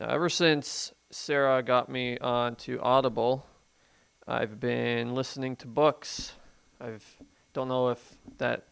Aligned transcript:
Now, 0.00 0.08
ever 0.08 0.30
since 0.30 0.94
Sarah 1.10 1.62
got 1.62 1.90
me 1.90 2.16
onto 2.16 2.80
Audible, 2.80 3.44
I've 4.26 4.58
been 4.58 5.14
listening 5.14 5.56
to 5.56 5.66
books. 5.66 6.32
I've 6.80 7.04
don't 7.52 7.68
know 7.68 7.90
if 7.90 8.16
that 8.38 8.64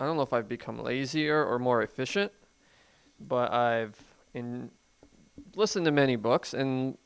I 0.00 0.04
don't 0.04 0.16
know 0.16 0.22
if 0.22 0.32
I've 0.32 0.48
become 0.48 0.82
lazier 0.82 1.44
or 1.44 1.60
more 1.60 1.82
efficient, 1.82 2.32
but 3.20 3.52
I've 3.52 3.96
in 4.34 4.72
listened 5.54 5.84
to 5.84 5.92
many 5.92 6.16
books 6.16 6.54
and 6.54 6.98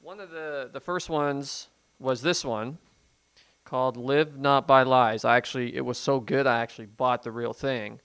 one 0.00 0.20
of 0.20 0.30
the 0.30 0.70
the 0.72 0.78
first 0.78 1.10
ones 1.10 1.66
was 1.98 2.22
this 2.22 2.44
one 2.44 2.78
called 3.64 3.96
Live 3.96 4.38
Not 4.38 4.68
by 4.68 4.84
Lies. 4.84 5.24
I 5.24 5.36
actually 5.36 5.74
it 5.74 5.84
was 5.84 5.98
so 5.98 6.20
good 6.20 6.46
I 6.46 6.60
actually 6.60 6.86
bought 6.86 7.24
the 7.24 7.32
real 7.32 7.52
thing. 7.52 8.00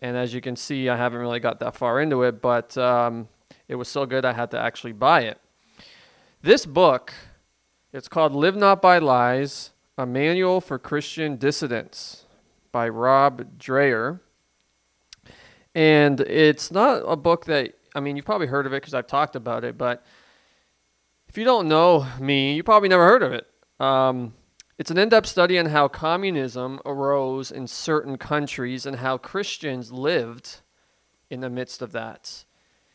And 0.00 0.16
as 0.16 0.32
you 0.32 0.40
can 0.40 0.56
see, 0.56 0.88
I 0.88 0.96
haven't 0.96 1.20
really 1.20 1.38
got 1.38 1.60
that 1.60 1.76
far 1.76 2.00
into 2.00 2.22
it, 2.22 2.40
but 2.40 2.76
um, 2.78 3.28
it 3.68 3.76
was 3.76 3.88
so 3.88 4.06
good 4.06 4.24
I 4.24 4.32
had 4.32 4.50
to 4.52 4.58
actually 4.58 4.92
buy 4.92 5.22
it. 5.22 5.40
This 6.42 6.66
book, 6.66 7.12
it's 7.92 8.08
called 8.08 8.32
Live 8.32 8.56
Not 8.56 8.82
by 8.82 8.98
Lies 8.98 9.70
A 9.96 10.06
Manual 10.06 10.60
for 10.60 10.78
Christian 10.78 11.36
Dissidents 11.36 12.24
by 12.72 12.88
Rod 12.88 13.58
Dreher. 13.58 14.20
And 15.74 16.20
it's 16.20 16.70
not 16.70 17.02
a 17.06 17.16
book 17.16 17.44
that, 17.46 17.74
I 17.94 18.00
mean, 18.00 18.16
you've 18.16 18.24
probably 18.24 18.46
heard 18.46 18.66
of 18.66 18.72
it 18.72 18.82
because 18.82 18.94
I've 18.94 19.06
talked 19.06 19.36
about 19.36 19.64
it, 19.64 19.78
but 19.78 20.04
if 21.28 21.38
you 21.38 21.44
don't 21.44 21.68
know 21.68 22.06
me, 22.20 22.54
you 22.54 22.62
probably 22.62 22.88
never 22.88 23.06
heard 23.06 23.22
of 23.22 23.32
it. 23.32 23.46
Um, 23.80 24.34
it's 24.78 24.90
an 24.90 24.98
in 24.98 25.08
depth 25.08 25.28
study 25.28 25.58
on 25.58 25.66
how 25.66 25.88
communism 25.88 26.80
arose 26.84 27.50
in 27.50 27.66
certain 27.66 28.18
countries 28.18 28.84
and 28.84 28.96
how 28.96 29.16
Christians 29.16 29.92
lived 29.92 30.60
in 31.30 31.40
the 31.40 31.48
midst 31.48 31.82
of 31.82 31.92
that. 31.92 32.44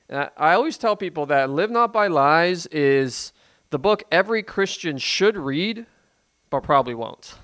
I 0.10 0.54
always 0.54 0.78
tell 0.78 0.96
people 0.96 1.26
that 1.26 1.50
Live 1.50 1.70
Not 1.70 1.92
by 1.92 2.08
Lies 2.08 2.66
is 2.68 3.34
the 3.72 3.80
book 3.80 4.04
every 4.10 4.42
Christian 4.42 4.98
should 4.98 5.36
read, 5.36 5.86
but 6.50 6.64
probably 6.64 6.96
won't. 6.96 7.36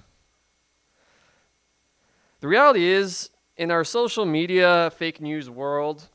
The 2.40 2.48
reality 2.48 2.86
is, 2.86 3.32
in 3.58 3.70
our 3.70 3.84
social 3.84 4.26
media, 4.26 4.92
fake 4.96 5.20
news 5.20 5.50
world, 5.50 6.08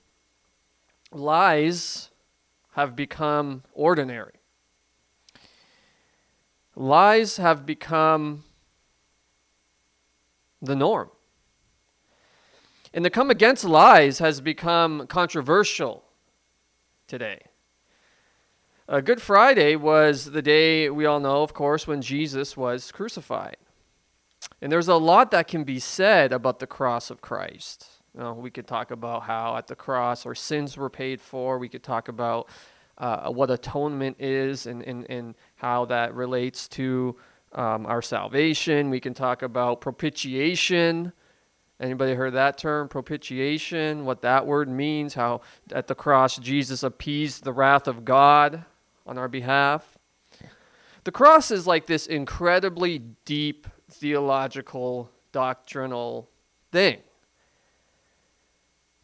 lies 1.13 2.11
have 2.73 2.97
become 2.97 3.63
ordinary. 3.75 4.35
Lies 6.75 7.37
have 7.37 7.67
become 7.67 8.45
the 10.63 10.77
norm. 10.77 11.11
And 12.95 13.05
to 13.05 13.11
come 13.11 13.31
against 13.31 13.65
lies 13.65 14.19
has 14.19 14.41
become 14.41 15.07
controversial 15.09 16.05
today. 17.09 17.41
Uh, 18.89 19.01
Good 19.01 19.21
Friday 19.21 19.77
was 19.77 20.27
the 20.27 20.43
day 20.43 20.89
we 20.89 21.05
all 21.07 21.21
know, 21.21 21.43
of 21.43 21.53
course, 21.53 21.87
when 21.87 22.01
Jesus 22.01 22.57
was 22.57 22.93
crucified. 22.93 23.57
And 24.63 24.71
there's 24.71 24.89
a 24.89 24.95
lot 24.95 25.31
that 25.33 25.49
can 25.49 25.65
be 25.65 25.79
said 25.79 26.33
about 26.33 26.59
the 26.59 26.67
cross 26.67 27.11
of 27.11 27.21
Christ. 27.21 27.87
You 28.15 28.21
know, 28.21 28.33
we 28.35 28.51
could 28.51 28.67
talk 28.67 28.91
about 28.91 29.25
how 29.25 29.57
at 29.57 29.67
the 29.67 29.77
cross 29.77 30.27
our 30.27 30.35
sins 30.35 30.77
were 30.77 30.91
paid 30.91 31.21
for. 31.21 31.59
We 31.59 31.69
could 31.69 31.83
talk 31.83 32.09
about 32.09 32.49
uh, 32.97 33.31
what 33.31 33.51
atonement 33.51 34.17
is 34.19 34.67
and, 34.67 34.83
and, 34.83 35.09
and 35.11 35.35
how 35.57 35.85
that 35.87 36.15
relates 36.15 36.69
to 36.69 37.17
um, 37.53 37.87
our 37.87 38.03
salvation. 38.03 38.91
We 38.91 39.01
can 39.01 39.15
talk 39.15 39.43
about 39.43 39.81
propitiation. 39.81 41.13
Anybody 41.81 42.15
heard 42.15 42.35
that 42.35 42.59
term, 42.59 42.89
propitiation? 42.89 44.05
What 44.05 44.23
that 44.23 44.47
word 44.47 44.69
means? 44.69 45.15
How 45.15 45.43
at 45.73 45.87
the 45.87 45.95
cross 45.95 46.37
Jesus 46.37 46.83
appeased 46.83 47.45
the 47.45 47.53
wrath 47.53 47.87
of 47.87 48.05
God 48.05 48.65
on 49.07 49.17
our 49.17 49.29
behalf. 49.29 49.97
The 51.05 51.13
cross 51.13 51.51
is 51.51 51.67
like 51.67 51.87
this 51.87 52.07
incredibly 52.07 52.99
deep 53.25 53.67
theological, 53.91 55.11
doctrinal 55.33 56.29
thing. 56.71 56.99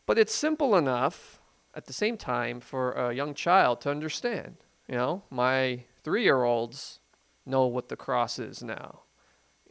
But 0.05 0.19
it's 0.19 0.35
simple 0.35 0.77
enough 0.77 1.41
at 1.75 1.87
the 1.87 1.95
same 1.95 2.19
time 2.19 2.61
for 2.61 2.93
a 2.93 3.15
young 3.15 3.33
child 3.33 3.81
to 3.83 3.91
understand. 3.91 4.57
You 4.87 4.97
know, 4.97 5.23
my 5.31 5.85
three 6.03 6.25
year 6.25 6.43
olds 6.43 6.99
know 7.47 7.67
what 7.67 7.89
the 7.89 7.97
cross 7.97 8.39
is 8.39 8.63
now. 8.63 9.01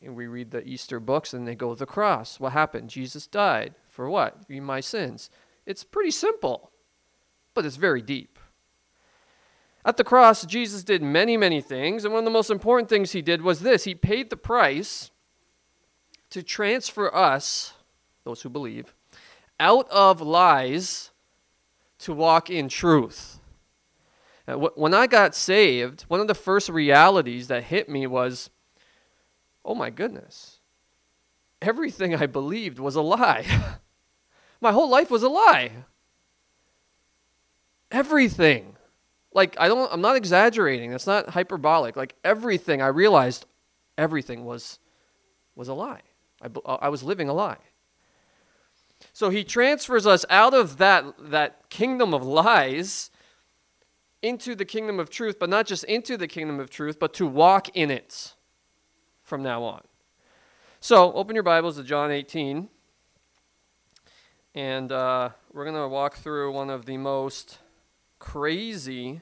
We 0.06 0.28
read 0.28 0.52
the 0.52 0.68
Easter 0.68 1.00
books 1.00 1.34
and 1.34 1.47
they 1.47 1.56
go, 1.56 1.75
The 1.75 1.86
cross. 1.86 2.40
What 2.40 2.53
happened? 2.53 2.90
Jesus 2.90 3.28
died. 3.28 3.75
For 3.88 4.09
what? 4.09 4.50
My 4.50 4.80
sins. 4.80 5.30
It's 5.66 5.84
pretty 5.84 6.12
simple, 6.12 6.72
but 7.53 7.66
it's 7.66 7.75
very 7.75 8.02
deep. 8.02 8.40
At 9.86 9.97
the 9.97 10.03
cross, 10.03 10.46
Jesus 10.46 10.84
did 10.84 11.02
many, 11.02 11.36
many 11.36 11.62
things, 11.62 12.06
and 12.06 12.14
one 12.14 12.19
of 12.19 12.25
the 12.25 12.31
most 12.31 12.50
important 12.50 12.90
things 12.90 13.12
he 13.12 13.22
did 13.22 13.41
was 13.41 13.59
this 13.59 13.84
He 13.84 13.96
paid 13.96 14.30
the 14.30 14.38
price 14.38 15.12
to 16.30 16.41
transfer 16.41 17.14
us, 17.14 17.74
those 18.24 18.41
who 18.41 18.50
believe, 18.50 18.94
out 19.59 19.90
of 19.90 20.22
lies 20.22 21.12
to 22.00 22.14
walk 22.14 22.50
in 22.50 22.70
truth. 22.70 23.40
Uh, 24.47 24.56
when 24.56 24.94
I 24.94 25.08
got 25.08 25.35
saved, 25.35 26.03
one 26.03 26.20
of 26.20 26.28
the 26.28 26.35
first 26.35 26.70
realities 26.70 27.47
that 27.47 27.66
hit 27.66 27.88
me 27.88 28.08
was 28.08 28.50
oh 29.66 29.75
my 29.75 29.90
goodness, 29.90 30.59
everything 31.62 32.16
I 32.16 32.25
believed 32.25 32.79
was 32.79 32.96
a 32.96 33.01
lie. 33.01 33.46
my 34.62 34.72
whole 34.72 34.90
life 34.90 35.09
was 35.09 35.24
a 35.24 35.29
lie. 35.29 35.72
Everything 37.91 38.75
like 39.34 39.56
I 39.59 39.68
don't 39.68 39.91
I'm 39.91 40.02
not 40.02 40.16
exaggerating. 40.16 40.91
That's 40.91 41.07
not 41.07 41.29
hyperbolic. 41.29 41.96
Like 41.96 42.16
everything 42.23 42.81
I 42.81 42.88
realized 42.88 43.46
everything 43.97 44.46
was 44.46 44.79
was 45.56 45.68
a 45.68 45.73
lie. 45.73 46.02
I, 46.41 46.50
I 46.66 46.90
was 46.90 47.03
living 47.03 47.29
a 47.29 47.34
lie. 47.34 47.57
So 49.12 49.29
he 49.29 49.44
transfers 49.44 50.07
us 50.07 50.25
out 50.29 50.53
of 50.53 50.78
that 50.78 51.06
that 51.19 51.69
kingdom 51.69 52.13
of 52.13 52.23
lies 52.23 53.12
into 54.22 54.56
the 54.56 54.66
kingdom 54.66 55.00
of 55.00 55.09
truth, 55.09 55.38
but 55.40 55.50
not 55.50 55.66
just 55.66 55.84
into 55.84 56.16
the 56.16 56.28
kingdom 56.28 56.59
of 56.59 56.69
truth, 56.69 56.97
but 56.97 57.13
to 57.16 57.28
walk 57.28 57.69
in 57.75 57.91
it 57.91 58.34
from 59.23 59.41
now 59.41 59.63
on. 59.63 59.81
So 60.79 61.13
open 61.13 61.34
your 61.34 61.44
Bibles 61.44 61.78
to 61.78 61.84
John 61.84 62.11
18, 62.11 62.67
and 64.53 64.91
uh, 64.91 65.29
we're 65.53 65.63
going 65.63 65.81
to 65.81 65.88
walk 65.88 66.17
through 66.17 66.51
one 66.51 66.69
of 66.69 66.85
the 66.85 66.97
most 66.97 67.59
crazy 68.19 69.22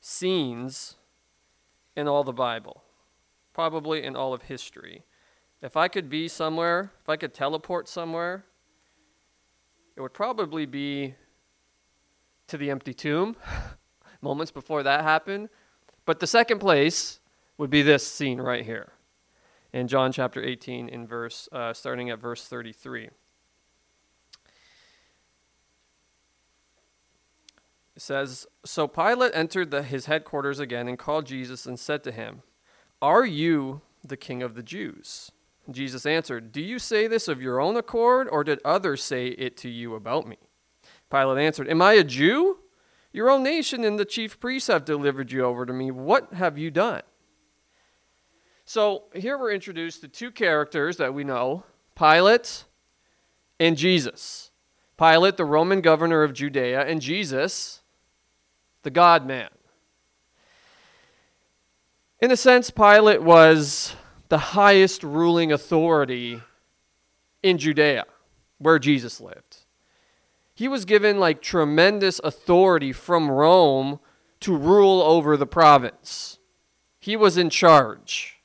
scenes 0.00 0.94
in 1.96 2.06
all 2.06 2.22
the 2.22 2.32
Bible, 2.32 2.84
probably 3.52 4.04
in 4.04 4.14
all 4.14 4.32
of 4.32 4.42
history. 4.42 5.02
If 5.60 5.76
I 5.76 5.88
could 5.88 6.08
be 6.08 6.28
somewhere, 6.28 6.92
if 7.02 7.08
I 7.08 7.16
could 7.16 7.34
teleport 7.34 7.88
somewhere, 7.88 8.44
it 9.96 10.00
would 10.00 10.14
probably 10.14 10.64
be 10.64 11.16
to 12.46 12.56
the 12.56 12.70
empty 12.70 12.94
tomb, 12.94 13.34
moments 14.22 14.52
before 14.52 14.84
that 14.84 15.02
happened. 15.02 15.48
But 16.04 16.20
the 16.20 16.26
second 16.28 16.60
place 16.60 17.18
would 17.58 17.68
be 17.68 17.82
this 17.82 18.06
scene 18.06 18.40
right 18.40 18.64
here 18.64 18.92
in 19.72 19.88
John 19.88 20.12
chapter 20.12 20.42
18, 20.42 20.88
in 20.88 21.06
verse, 21.06 21.48
uh, 21.52 21.72
starting 21.72 22.10
at 22.10 22.18
verse 22.18 22.44
33. 22.44 23.10
It 27.96 28.02
says, 28.02 28.46
So 28.64 28.86
Pilate 28.86 29.32
entered 29.34 29.70
the, 29.70 29.82
his 29.82 30.06
headquarters 30.06 30.60
again 30.60 30.88
and 30.88 30.98
called 30.98 31.26
Jesus 31.26 31.66
and 31.66 31.78
said 31.78 32.04
to 32.04 32.12
him, 32.12 32.42
Are 33.02 33.26
you 33.26 33.82
the 34.04 34.16
king 34.16 34.42
of 34.42 34.54
the 34.54 34.62
Jews? 34.62 35.32
Jesus 35.70 36.06
answered, 36.06 36.52
Do 36.52 36.62
you 36.62 36.78
say 36.78 37.06
this 37.06 37.28
of 37.28 37.42
your 37.42 37.60
own 37.60 37.76
accord, 37.76 38.28
or 38.30 38.44
did 38.44 38.60
others 38.64 39.02
say 39.02 39.28
it 39.28 39.56
to 39.58 39.68
you 39.68 39.94
about 39.94 40.26
me? 40.26 40.38
Pilate 41.10 41.44
answered, 41.44 41.68
Am 41.68 41.82
I 41.82 41.94
a 41.94 42.04
Jew? 42.04 42.58
Your 43.12 43.30
own 43.30 43.42
nation 43.42 43.84
and 43.84 43.98
the 43.98 44.04
chief 44.04 44.38
priests 44.38 44.68
have 44.68 44.84
delivered 44.84 45.32
you 45.32 45.44
over 45.44 45.66
to 45.66 45.72
me. 45.72 45.90
What 45.90 46.34
have 46.34 46.56
you 46.56 46.70
done? 46.70 47.02
So 48.68 49.04
here 49.14 49.38
we're 49.38 49.52
introduced 49.52 50.02
to 50.02 50.08
two 50.08 50.30
characters 50.30 50.98
that 50.98 51.14
we 51.14 51.24
know 51.24 51.64
Pilate 51.96 52.64
and 53.58 53.78
Jesus. 53.78 54.50
Pilate, 54.98 55.38
the 55.38 55.46
Roman 55.46 55.80
governor 55.80 56.22
of 56.22 56.34
Judea, 56.34 56.82
and 56.86 57.00
Jesus, 57.00 57.80
the 58.82 58.90
God 58.90 59.24
man. 59.24 59.48
In 62.20 62.30
a 62.30 62.36
sense, 62.36 62.68
Pilate 62.68 63.22
was 63.22 63.96
the 64.28 64.36
highest 64.36 65.02
ruling 65.02 65.50
authority 65.50 66.42
in 67.42 67.56
Judea, 67.56 68.04
where 68.58 68.78
Jesus 68.78 69.18
lived. 69.18 69.64
He 70.54 70.68
was 70.68 70.84
given 70.84 71.18
like 71.18 71.40
tremendous 71.40 72.20
authority 72.22 72.92
from 72.92 73.30
Rome 73.30 73.98
to 74.40 74.54
rule 74.54 75.00
over 75.00 75.38
the 75.38 75.46
province. 75.46 76.38
He 77.00 77.16
was 77.16 77.38
in 77.38 77.48
charge. 77.48 78.37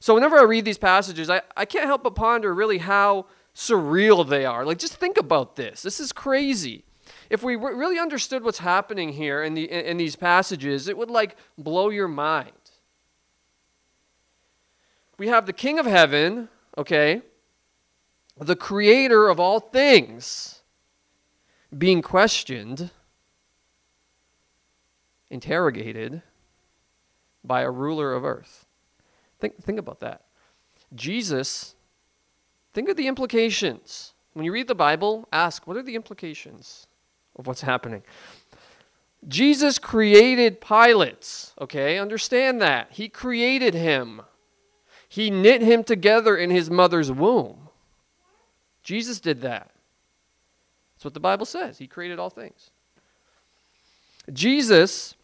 So, 0.00 0.14
whenever 0.14 0.38
I 0.38 0.44
read 0.44 0.64
these 0.64 0.78
passages, 0.78 1.28
I, 1.28 1.42
I 1.56 1.64
can't 1.64 1.86
help 1.86 2.04
but 2.04 2.14
ponder 2.14 2.54
really 2.54 2.78
how 2.78 3.26
surreal 3.54 4.28
they 4.28 4.44
are. 4.44 4.64
Like, 4.64 4.78
just 4.78 4.94
think 4.94 5.18
about 5.18 5.56
this. 5.56 5.82
This 5.82 5.98
is 5.98 6.12
crazy. 6.12 6.84
if 7.30 7.42
we 7.42 7.56
really 7.56 7.98
understood 7.98 8.44
what's 8.44 8.58
happening 8.58 9.12
here 9.12 9.42
in, 9.42 9.54
the, 9.54 9.70
in, 9.70 9.84
in 9.84 9.96
these 9.96 10.16
passages, 10.16 10.88
it 10.88 10.96
would 10.96 11.10
like 11.10 11.36
blow 11.56 11.88
your 11.90 12.08
mind. 12.08 12.52
We 15.18 15.28
have 15.28 15.46
the 15.46 15.52
King 15.52 15.80
of 15.80 15.86
Heaven, 15.86 16.48
okay, 16.76 17.22
the 18.38 18.54
creator 18.54 19.28
of 19.28 19.40
all 19.40 19.58
things, 19.58 20.60
being 21.76 22.02
questioned, 22.02 22.90
interrogated 25.28 26.22
by 27.42 27.62
a 27.62 27.70
ruler 27.70 28.14
of 28.14 28.24
earth. 28.24 28.67
Think, 29.40 29.62
think 29.62 29.78
about 29.78 30.00
that. 30.00 30.22
Jesus, 30.94 31.74
think 32.72 32.88
of 32.88 32.96
the 32.96 33.06
implications. 33.06 34.14
When 34.32 34.44
you 34.44 34.52
read 34.52 34.68
the 34.68 34.74
Bible, 34.74 35.28
ask, 35.32 35.66
what 35.66 35.76
are 35.76 35.82
the 35.82 35.94
implications 35.94 36.86
of 37.36 37.46
what's 37.46 37.60
happening? 37.60 38.02
Jesus 39.26 39.78
created 39.78 40.60
Pilate, 40.60 41.52
okay? 41.60 41.98
Understand 41.98 42.60
that. 42.62 42.88
He 42.90 43.08
created 43.08 43.74
him, 43.74 44.22
he 45.08 45.30
knit 45.30 45.62
him 45.62 45.84
together 45.84 46.36
in 46.36 46.50
his 46.50 46.70
mother's 46.70 47.10
womb. 47.10 47.68
Jesus 48.82 49.20
did 49.20 49.40
that. 49.42 49.70
That's 50.94 51.04
what 51.04 51.14
the 51.14 51.20
Bible 51.20 51.46
says. 51.46 51.78
He 51.78 51.86
created 51.86 52.18
all 52.18 52.30
things. 52.30 52.70
Jesus 54.32 55.14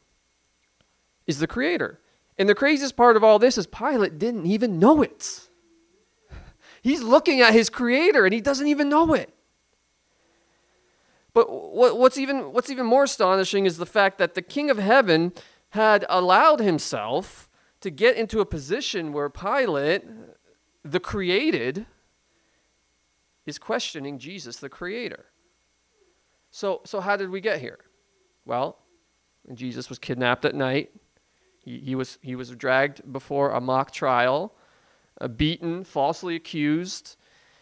is 1.26 1.38
the 1.38 1.46
creator. 1.46 1.98
And 2.38 2.48
the 2.48 2.54
craziest 2.54 2.96
part 2.96 3.16
of 3.16 3.24
all 3.24 3.38
this 3.38 3.56
is 3.56 3.66
Pilate 3.66 4.18
didn't 4.18 4.46
even 4.46 4.78
know 4.78 5.02
it. 5.02 5.48
He's 6.82 7.02
looking 7.02 7.40
at 7.40 7.52
his 7.52 7.70
creator 7.70 8.24
and 8.24 8.34
he 8.34 8.40
doesn't 8.40 8.66
even 8.66 8.88
know 8.88 9.14
it. 9.14 9.32
But 11.32 11.46
what's 11.48 12.18
even, 12.18 12.52
what's 12.52 12.70
even 12.70 12.86
more 12.86 13.04
astonishing 13.04 13.66
is 13.66 13.76
the 13.76 13.86
fact 13.86 14.18
that 14.18 14.34
the 14.34 14.42
King 14.42 14.70
of 14.70 14.78
Heaven 14.78 15.32
had 15.70 16.04
allowed 16.08 16.60
himself 16.60 17.48
to 17.80 17.90
get 17.90 18.16
into 18.16 18.40
a 18.40 18.46
position 18.46 19.12
where 19.12 19.28
Pilate, 19.28 20.04
the 20.84 21.00
created, 21.00 21.86
is 23.46 23.58
questioning 23.58 24.18
Jesus, 24.18 24.56
the 24.56 24.68
creator. 24.68 25.26
So, 26.50 26.82
so 26.84 27.00
how 27.00 27.16
did 27.16 27.30
we 27.30 27.40
get 27.40 27.60
here? 27.60 27.78
Well, 28.44 28.78
Jesus 29.52 29.88
was 29.88 29.98
kidnapped 29.98 30.44
at 30.44 30.54
night. 30.54 30.92
He, 31.64 31.94
was, 31.94 32.18
he 32.20 32.36
was 32.36 32.50
dragged 32.50 33.10
before 33.10 33.50
a 33.50 33.60
mock 33.60 33.90
trial, 33.90 34.52
uh, 35.20 35.28
beaten, 35.28 35.84
falsely 35.84 36.36
accused. 36.36 37.16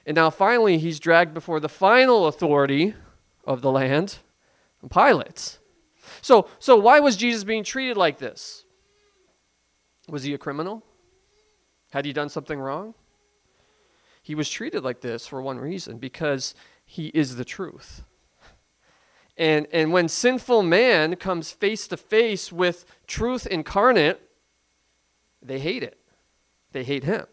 And 0.04 0.16
now 0.16 0.30
finally, 0.30 0.78
he's 0.78 0.98
dragged 0.98 1.32
before 1.32 1.60
the 1.60 1.68
final 1.68 2.26
authority 2.26 2.94
of 3.44 3.62
the 3.62 3.70
land, 3.70 4.18
Pilate. 4.90 5.58
So, 6.20 6.48
so 6.58 6.76
why 6.76 7.00
was 7.00 7.16
Jesus 7.16 7.44
being 7.44 7.62
treated 7.62 7.96
like 7.96 8.18
this? 8.18 8.64
Was 10.08 10.24
he 10.24 10.34
a 10.34 10.38
criminal? 10.38 10.82
Had 11.92 12.04
he 12.04 12.12
done 12.12 12.28
something 12.28 12.58
wrong? 12.58 12.94
He 14.22 14.34
was 14.34 14.48
treated 14.48 14.82
like 14.82 15.00
this 15.00 15.26
for 15.26 15.40
one 15.40 15.58
reason 15.58 15.98
because 15.98 16.54
he 16.84 17.08
is 17.08 17.36
the 17.36 17.44
truth. 17.44 18.02
And, 19.36 19.66
and 19.72 19.92
when 19.92 20.08
sinful 20.08 20.62
man 20.62 21.16
comes 21.16 21.52
face 21.52 21.88
to 21.88 21.96
face 21.96 22.52
with 22.52 22.84
truth 23.06 23.46
incarnate, 23.46 24.20
they 25.40 25.58
hate 25.58 25.82
it. 25.82 25.98
They 26.72 26.84
hate 26.84 27.04
him. 27.04 27.26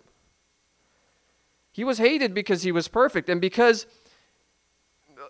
He 1.72 1.84
was 1.84 1.98
hated 1.98 2.34
because 2.34 2.64
he 2.64 2.72
was 2.72 2.88
perfect. 2.88 3.30
And 3.30 3.40
because 3.40 3.86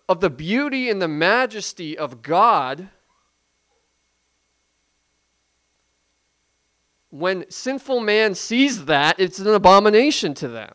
of 0.08 0.20
the 0.20 0.30
beauty 0.30 0.90
and 0.90 1.02
the 1.02 1.08
majesty 1.08 1.98
of 1.98 2.22
God, 2.22 2.90
when 7.10 7.50
sinful 7.50 8.00
man 8.00 8.36
sees 8.36 8.86
that, 8.86 9.20
it's 9.20 9.40
an 9.40 9.48
abomination 9.48 10.34
to 10.36 10.48
them. 10.48 10.74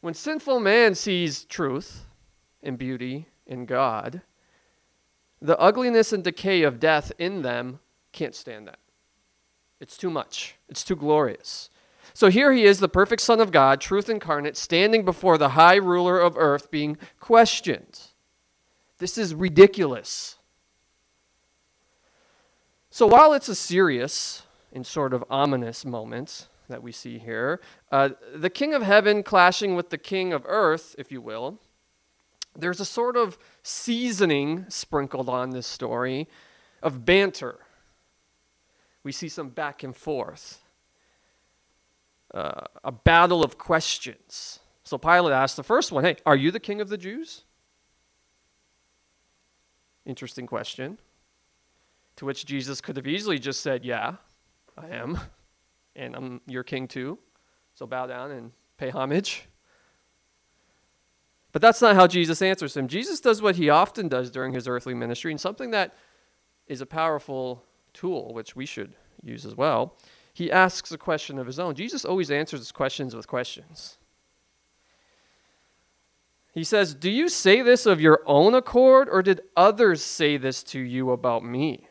When 0.00 0.14
sinful 0.14 0.60
man 0.60 0.94
sees 0.94 1.44
truth 1.44 2.06
and 2.62 2.78
beauty 2.78 3.26
in 3.50 3.66
God, 3.66 4.22
the 5.42 5.58
ugliness 5.58 6.12
and 6.12 6.24
decay 6.24 6.62
of 6.62 6.80
death 6.80 7.12
in 7.18 7.42
them 7.42 7.80
can't 8.12 8.34
stand 8.34 8.66
that. 8.68 8.78
It's 9.80 9.96
too 9.96 10.10
much, 10.10 10.54
it's 10.68 10.84
too 10.84 10.96
glorious. 10.96 11.68
So 12.14 12.28
here 12.28 12.52
he 12.52 12.64
is, 12.64 12.80
the 12.80 12.88
perfect 12.88 13.22
Son 13.22 13.40
of 13.40 13.52
God, 13.52 13.80
truth 13.80 14.08
incarnate, 14.08 14.56
standing 14.56 15.04
before 15.04 15.38
the 15.38 15.50
high 15.50 15.76
ruler 15.76 16.18
of 16.18 16.36
earth, 16.36 16.70
being 16.70 16.96
questioned. 17.18 18.00
This 18.98 19.16
is 19.16 19.34
ridiculous. 19.34 20.36
So 22.90 23.06
while 23.06 23.32
it's 23.32 23.48
a 23.48 23.54
serious 23.54 24.42
and 24.72 24.86
sort 24.86 25.14
of 25.14 25.24
ominous 25.30 25.84
moment 25.84 26.48
that 26.68 26.82
we 26.82 26.92
see 26.92 27.18
here, 27.18 27.60
uh, 27.90 28.10
the 28.34 28.50
king 28.50 28.74
of 28.74 28.82
heaven 28.82 29.22
clashing 29.22 29.74
with 29.74 29.90
the 29.90 29.98
king 29.98 30.32
of 30.32 30.44
earth, 30.46 30.94
if 30.98 31.10
you 31.12 31.20
will, 31.20 31.58
there's 32.56 32.80
a 32.80 32.84
sort 32.84 33.16
of 33.16 33.38
seasoning 33.62 34.66
sprinkled 34.68 35.28
on 35.28 35.50
this 35.50 35.66
story 35.66 36.28
of 36.82 37.04
banter. 37.04 37.58
We 39.02 39.12
see 39.12 39.28
some 39.28 39.48
back 39.48 39.82
and 39.82 39.96
forth 39.96 40.60
uh, 42.34 42.66
a 42.84 42.92
battle 42.92 43.42
of 43.42 43.58
questions. 43.58 44.60
So 44.84 44.98
Pilate 44.98 45.32
asked 45.32 45.56
the 45.56 45.62
first 45.62 45.92
one, 45.92 46.04
Hey, 46.04 46.16
are 46.26 46.36
you 46.36 46.50
the 46.50 46.60
king 46.60 46.80
of 46.80 46.88
the 46.88 46.98
Jews? 46.98 47.44
Interesting 50.06 50.46
question. 50.46 50.98
To 52.16 52.24
which 52.24 52.44
Jesus 52.44 52.80
could 52.80 52.96
have 52.96 53.06
easily 53.06 53.38
just 53.38 53.60
said, 53.60 53.84
Yeah, 53.84 54.16
I 54.76 54.88
am. 54.88 55.18
And 55.96 56.14
I'm 56.14 56.40
your 56.46 56.62
king 56.62 56.86
too. 56.86 57.18
So 57.74 57.86
bow 57.86 58.06
down 58.06 58.30
and 58.30 58.52
pay 58.78 58.90
homage. 58.90 59.44
But 61.52 61.62
that's 61.62 61.82
not 61.82 61.96
how 61.96 62.06
Jesus 62.06 62.42
answers 62.42 62.76
him. 62.76 62.86
Jesus 62.88 63.20
does 63.20 63.42
what 63.42 63.56
he 63.56 63.70
often 63.70 64.08
does 64.08 64.30
during 64.30 64.52
his 64.52 64.68
earthly 64.68 64.94
ministry, 64.94 65.30
and 65.30 65.40
something 65.40 65.72
that 65.72 65.94
is 66.66 66.80
a 66.80 66.86
powerful 66.86 67.64
tool, 67.92 68.32
which 68.34 68.54
we 68.54 68.66
should 68.66 68.94
use 69.22 69.44
as 69.44 69.56
well 69.56 69.96
he 70.32 70.50
asks 70.50 70.92
a 70.92 70.98
question 70.98 71.38
of 71.38 71.46
his 71.46 71.58
own. 71.58 71.74
Jesus 71.74 72.04
always 72.04 72.30
answers 72.30 72.60
his 72.60 72.72
questions 72.72 73.14
with 73.14 73.26
questions. 73.26 73.98
He 76.52 76.64
says, 76.64 76.94
Do 76.94 77.10
you 77.10 77.28
say 77.28 77.62
this 77.62 77.86
of 77.86 78.00
your 78.00 78.22
own 78.26 78.54
accord, 78.54 79.08
or 79.10 79.22
did 79.22 79.42
others 79.56 80.02
say 80.02 80.36
this 80.36 80.62
to 80.64 80.80
you 80.80 81.10
about 81.10 81.44
me? 81.44 81.86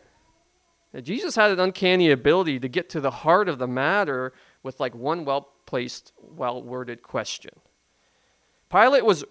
Now, 0.93 1.01
Jesus 1.01 1.35
had 1.35 1.51
an 1.51 1.59
uncanny 1.59 2.09
ability 2.09 2.59
to 2.61 2.67
get 2.67 2.89
to 2.89 2.99
the 2.99 3.11
heart 3.11 3.47
of 3.47 3.59
the 3.59 3.67
matter 3.67 4.33
with 4.63 4.79
like 4.79 4.95
one 4.95 5.25
well 5.25 5.49
placed, 5.65 6.13
well 6.19 6.63
worded 6.63 7.03
question. 7.03 7.51
Pilate 8.69 9.05
was, 9.05 9.23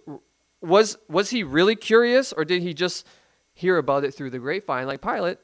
was, 0.61 0.99
was 1.09 1.31
he 1.31 1.43
really 1.43 1.77
curious, 1.77 2.33
or 2.33 2.45
did 2.45 2.63
he 2.63 2.75
just 2.75 3.07
hear 3.55 3.79
about 3.79 4.05
it 4.05 4.15
through 4.15 4.31
the 4.31 4.39
grapevine? 4.39 4.87
Like, 4.87 5.01
Pilate, 5.01 5.39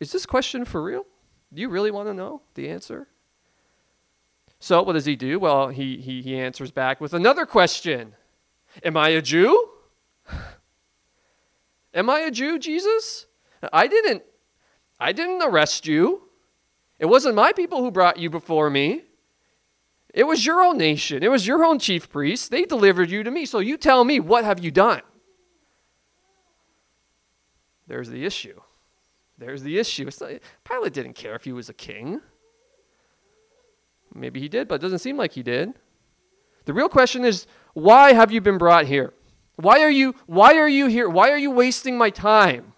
is 0.00 0.12
this 0.12 0.26
question 0.26 0.64
for 0.64 0.82
real? 0.82 1.04
Do 1.52 1.62
you 1.62 1.68
really 1.68 1.90
want 1.90 2.08
to 2.08 2.14
know 2.14 2.42
the 2.54 2.68
answer? 2.68 3.08
So, 4.58 4.82
what 4.82 4.94
does 4.94 5.04
he 5.04 5.16
do? 5.16 5.38
Well, 5.38 5.68
he, 5.68 5.98
he, 5.98 6.22
he 6.22 6.38
answers 6.38 6.70
back 6.70 7.00
with 7.00 7.14
another 7.14 7.46
question 7.46 8.14
Am 8.82 8.96
I 8.96 9.10
a 9.10 9.22
Jew? 9.22 9.68
Am 11.94 12.10
I 12.10 12.20
a 12.20 12.30
Jew, 12.30 12.58
Jesus? 12.58 13.26
I 13.72 13.86
didn't 13.86 14.22
I 14.98 15.12
didn't 15.12 15.42
arrest 15.42 15.86
you. 15.86 16.22
It 16.98 17.06
wasn't 17.06 17.34
my 17.34 17.52
people 17.52 17.82
who 17.82 17.90
brought 17.90 18.18
you 18.18 18.30
before 18.30 18.70
me. 18.70 19.02
It 20.16 20.26
was 20.26 20.46
your 20.46 20.62
own 20.62 20.78
nation. 20.78 21.22
It 21.22 21.30
was 21.30 21.46
your 21.46 21.62
own 21.62 21.78
chief 21.78 22.08
priests. 22.08 22.48
They 22.48 22.62
delivered 22.62 23.10
you 23.10 23.22
to 23.22 23.30
me. 23.30 23.44
So 23.44 23.58
you 23.58 23.76
tell 23.76 24.02
me, 24.02 24.18
what 24.18 24.46
have 24.46 24.64
you 24.64 24.70
done? 24.70 25.02
There's 27.86 28.08
the 28.08 28.24
issue. 28.24 28.58
There's 29.36 29.62
the 29.62 29.78
issue. 29.78 30.08
Not, 30.18 30.40
Pilate 30.64 30.94
didn't 30.94 31.12
care 31.12 31.34
if 31.34 31.44
he 31.44 31.52
was 31.52 31.68
a 31.68 31.74
king. 31.74 32.22
Maybe 34.14 34.40
he 34.40 34.48
did, 34.48 34.68
but 34.68 34.76
it 34.76 34.80
doesn't 34.80 35.00
seem 35.00 35.18
like 35.18 35.32
he 35.32 35.42
did. 35.42 35.74
The 36.64 36.72
real 36.72 36.88
question 36.88 37.22
is 37.22 37.46
why 37.74 38.14
have 38.14 38.32
you 38.32 38.40
been 38.40 38.56
brought 38.56 38.86
here? 38.86 39.12
Why 39.56 39.82
are 39.82 39.90
you 39.90 40.14
why 40.24 40.54
are 40.54 40.68
you 40.68 40.86
here? 40.86 41.10
Why 41.10 41.30
are 41.30 41.36
you 41.36 41.50
wasting 41.50 41.98
my 41.98 42.08
time? 42.08 42.72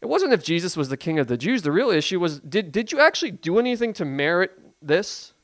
It 0.00 0.06
wasn't 0.06 0.32
if 0.32 0.42
Jesus 0.42 0.76
was 0.76 0.88
the 0.88 0.96
king 0.96 1.18
of 1.18 1.26
the 1.26 1.36
Jews. 1.36 1.62
The 1.62 1.72
real 1.72 1.90
issue 1.90 2.18
was 2.18 2.40
did, 2.40 2.72
did 2.72 2.90
you 2.90 3.00
actually 3.00 3.32
do 3.32 3.58
anything 3.58 3.92
to 3.94 4.04
merit 4.04 4.52
this? 4.80 5.34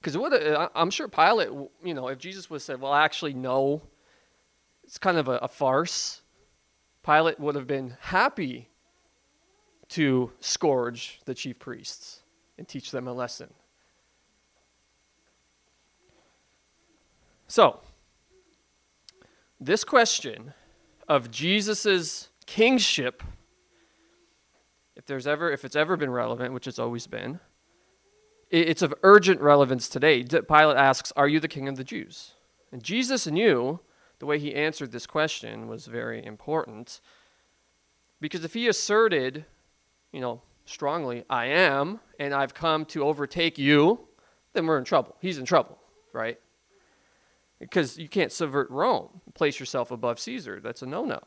Because 0.00 0.16
uh, 0.16 0.68
I'm 0.74 0.90
sure 0.90 1.08
Pilate, 1.08 1.48
you 1.84 1.94
know, 1.94 2.08
if 2.08 2.18
Jesus 2.18 2.50
was 2.50 2.64
said, 2.64 2.80
well, 2.80 2.92
actually, 2.92 3.34
no, 3.34 3.82
it's 4.82 4.98
kind 4.98 5.16
of 5.16 5.28
a, 5.28 5.36
a 5.38 5.48
farce. 5.48 6.22
Pilate 7.04 7.38
would 7.38 7.54
have 7.54 7.68
been 7.68 7.96
happy 8.00 8.68
to 9.90 10.32
scourge 10.40 11.20
the 11.24 11.34
chief 11.34 11.58
priests 11.58 12.22
and 12.58 12.66
teach 12.66 12.90
them 12.90 13.06
a 13.06 13.12
lesson. 13.12 13.52
So, 17.46 17.80
this 19.60 19.84
question 19.84 20.54
of 21.08 21.30
Jesus' 21.30 22.28
kingship, 22.46 23.22
if 24.96 25.06
there's 25.06 25.26
ever 25.26 25.50
if 25.50 25.64
it's 25.64 25.76
ever 25.76 25.96
been 25.96 26.10
relevant, 26.10 26.52
which 26.52 26.66
it's 26.66 26.78
always 26.78 27.06
been, 27.06 27.40
it's 28.50 28.82
of 28.82 28.94
urgent 29.02 29.40
relevance 29.40 29.88
today. 29.88 30.22
Pilate 30.22 30.76
asks, 30.76 31.12
Are 31.16 31.26
you 31.26 31.40
the 31.40 31.48
king 31.48 31.68
of 31.68 31.76
the 31.76 31.84
Jews? 31.84 32.32
And 32.70 32.82
Jesus 32.82 33.26
knew 33.26 33.80
the 34.18 34.26
way 34.26 34.38
he 34.38 34.54
answered 34.54 34.92
this 34.92 35.06
question 35.06 35.68
was 35.68 35.86
very 35.86 36.24
important. 36.24 37.00
Because 38.20 38.44
if 38.44 38.54
he 38.54 38.68
asserted, 38.68 39.46
you 40.12 40.20
know, 40.20 40.42
strongly, 40.64 41.24
I 41.28 41.46
am, 41.46 42.00
and 42.20 42.32
I've 42.34 42.54
come 42.54 42.84
to 42.86 43.04
overtake 43.04 43.58
you, 43.58 44.00
then 44.52 44.66
we're 44.66 44.78
in 44.78 44.84
trouble. 44.84 45.16
He's 45.20 45.38
in 45.38 45.44
trouble, 45.44 45.78
right? 46.12 46.38
Because 47.58 47.98
you 47.98 48.08
can't 48.08 48.30
subvert 48.30 48.70
Rome, 48.70 49.22
place 49.34 49.58
yourself 49.58 49.90
above 49.90 50.20
Caesar. 50.20 50.60
That's 50.60 50.82
a 50.82 50.86
no 50.86 51.04
no. 51.04 51.20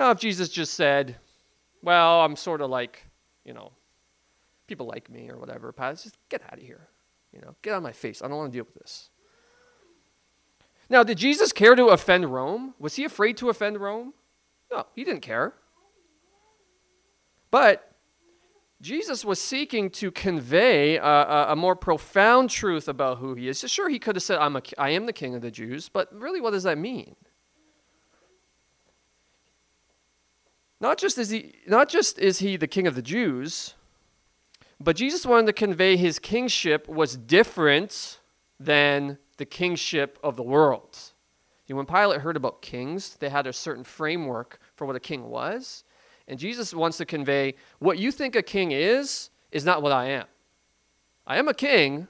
Now, 0.00 0.12
if 0.12 0.18
Jesus 0.18 0.48
just 0.48 0.72
said, 0.72 1.16
Well, 1.82 2.22
I'm 2.22 2.34
sort 2.34 2.62
of 2.62 2.70
like, 2.70 3.04
you 3.44 3.52
know, 3.52 3.72
people 4.66 4.86
like 4.86 5.10
me 5.10 5.28
or 5.28 5.36
whatever, 5.36 5.74
just 5.78 6.16
get 6.30 6.40
out 6.42 6.54
of 6.54 6.64
here. 6.64 6.88
You 7.34 7.42
know, 7.42 7.54
get 7.60 7.74
out 7.74 7.76
of 7.76 7.82
my 7.82 7.92
face. 7.92 8.22
I 8.22 8.28
don't 8.28 8.38
want 8.38 8.50
to 8.50 8.56
deal 8.56 8.64
with 8.64 8.82
this. 8.82 9.10
Now, 10.88 11.02
did 11.02 11.18
Jesus 11.18 11.52
care 11.52 11.74
to 11.74 11.88
offend 11.88 12.32
Rome? 12.32 12.72
Was 12.78 12.96
he 12.96 13.04
afraid 13.04 13.36
to 13.36 13.50
offend 13.50 13.78
Rome? 13.78 14.14
No, 14.72 14.86
he 14.94 15.04
didn't 15.04 15.20
care. 15.20 15.52
But 17.50 17.92
Jesus 18.80 19.22
was 19.22 19.38
seeking 19.38 19.90
to 19.90 20.10
convey 20.10 20.96
a, 20.96 21.04
a, 21.04 21.46
a, 21.50 21.56
more 21.56 21.76
profound 21.76 22.48
truth 22.48 22.88
about 22.88 23.18
who 23.18 23.34
he 23.34 23.48
is. 23.48 23.60
Sure, 23.66 23.90
he 23.90 23.98
could 23.98 24.16
have 24.16 24.22
said, 24.22 24.38
I'm 24.38 24.56
a, 24.56 24.62
I 24.78 24.90
am 24.90 25.04
the 25.04 25.12
king 25.12 25.34
of 25.34 25.42
the 25.42 25.50
Jews, 25.50 25.90
but 25.90 26.08
really, 26.18 26.40
what 26.40 26.52
does 26.52 26.62
that 26.62 26.78
mean? 26.78 27.16
Not 30.80 30.98
just, 30.98 31.18
is 31.18 31.30
he, 31.30 31.54
not 31.66 31.88
just 31.88 32.18
is 32.18 32.38
he 32.38 32.56
the 32.56 32.66
king 32.66 32.86
of 32.86 32.94
the 32.94 33.02
Jews, 33.02 33.74
but 34.80 34.96
Jesus 34.96 35.26
wanted 35.26 35.46
to 35.46 35.52
convey 35.52 35.96
his 35.96 36.18
kingship 36.18 36.88
was 36.88 37.16
different 37.16 38.18
than 38.58 39.18
the 39.36 39.44
kingship 39.44 40.18
of 40.22 40.36
the 40.36 40.42
world. 40.42 40.96
See, 41.66 41.74
when 41.74 41.86
Pilate 41.86 42.22
heard 42.22 42.36
about 42.36 42.62
kings, 42.62 43.16
they 43.20 43.28
had 43.28 43.46
a 43.46 43.52
certain 43.52 43.84
framework 43.84 44.58
for 44.74 44.86
what 44.86 44.96
a 44.96 45.00
king 45.00 45.28
was. 45.28 45.84
And 46.26 46.38
Jesus 46.38 46.72
wants 46.72 46.96
to 46.96 47.04
convey 47.04 47.54
what 47.78 47.98
you 47.98 48.10
think 48.10 48.34
a 48.34 48.42
king 48.42 48.72
is, 48.72 49.30
is 49.52 49.64
not 49.64 49.82
what 49.82 49.92
I 49.92 50.06
am. 50.06 50.26
I 51.26 51.38
am 51.38 51.48
a 51.48 51.54
king, 51.54 52.08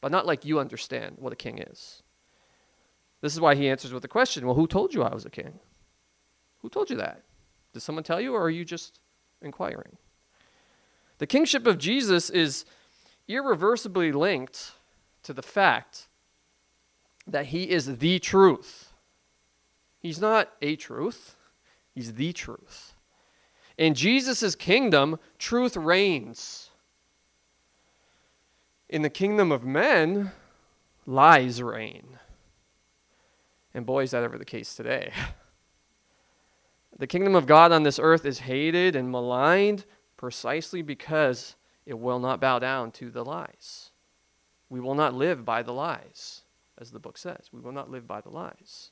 but 0.00 0.10
not 0.10 0.26
like 0.26 0.44
you 0.44 0.58
understand 0.58 1.16
what 1.18 1.32
a 1.32 1.36
king 1.36 1.58
is. 1.58 2.02
This 3.20 3.34
is 3.34 3.40
why 3.40 3.54
he 3.54 3.68
answers 3.68 3.92
with 3.92 4.02
the 4.02 4.08
question 4.08 4.46
Well, 4.46 4.54
who 4.54 4.66
told 4.66 4.94
you 4.94 5.02
I 5.02 5.14
was 5.14 5.26
a 5.26 5.30
king? 5.30 5.60
Who 6.62 6.68
told 6.68 6.90
you 6.90 6.96
that? 6.96 7.22
Did 7.72 7.80
someone 7.80 8.04
tell 8.04 8.20
you, 8.20 8.34
or 8.34 8.42
are 8.42 8.50
you 8.50 8.64
just 8.64 8.98
inquiring? 9.42 9.96
The 11.18 11.26
kingship 11.26 11.66
of 11.66 11.78
Jesus 11.78 12.30
is 12.30 12.64
irreversibly 13.28 14.12
linked 14.12 14.72
to 15.22 15.32
the 15.32 15.42
fact 15.42 16.08
that 17.26 17.46
he 17.46 17.70
is 17.70 17.98
the 17.98 18.18
truth. 18.18 18.92
He's 19.98 20.20
not 20.20 20.50
a 20.62 20.76
truth, 20.76 21.36
he's 21.94 22.14
the 22.14 22.32
truth. 22.32 22.94
In 23.76 23.94
Jesus' 23.94 24.54
kingdom, 24.54 25.18
truth 25.38 25.76
reigns. 25.76 26.70
In 28.88 29.02
the 29.02 29.10
kingdom 29.10 29.52
of 29.52 29.64
men, 29.64 30.32
lies 31.06 31.62
reign. 31.62 32.18
And 33.72 33.86
boy, 33.86 34.02
is 34.02 34.10
that 34.10 34.24
ever 34.24 34.36
the 34.36 34.44
case 34.44 34.74
today. 34.74 35.12
The 37.00 37.06
kingdom 37.06 37.34
of 37.34 37.46
God 37.46 37.72
on 37.72 37.82
this 37.82 37.98
earth 37.98 38.26
is 38.26 38.40
hated 38.40 38.94
and 38.94 39.10
maligned 39.10 39.86
precisely 40.18 40.82
because 40.82 41.56
it 41.86 41.98
will 41.98 42.18
not 42.18 42.42
bow 42.42 42.58
down 42.58 42.90
to 42.92 43.10
the 43.10 43.24
lies. 43.24 43.90
We 44.68 44.80
will 44.80 44.94
not 44.94 45.14
live 45.14 45.42
by 45.42 45.62
the 45.62 45.72
lies, 45.72 46.42
as 46.76 46.90
the 46.90 46.98
book 46.98 47.16
says. 47.16 47.48
We 47.52 47.60
will 47.60 47.72
not 47.72 47.90
live 47.90 48.06
by 48.06 48.20
the 48.20 48.28
lies. 48.28 48.90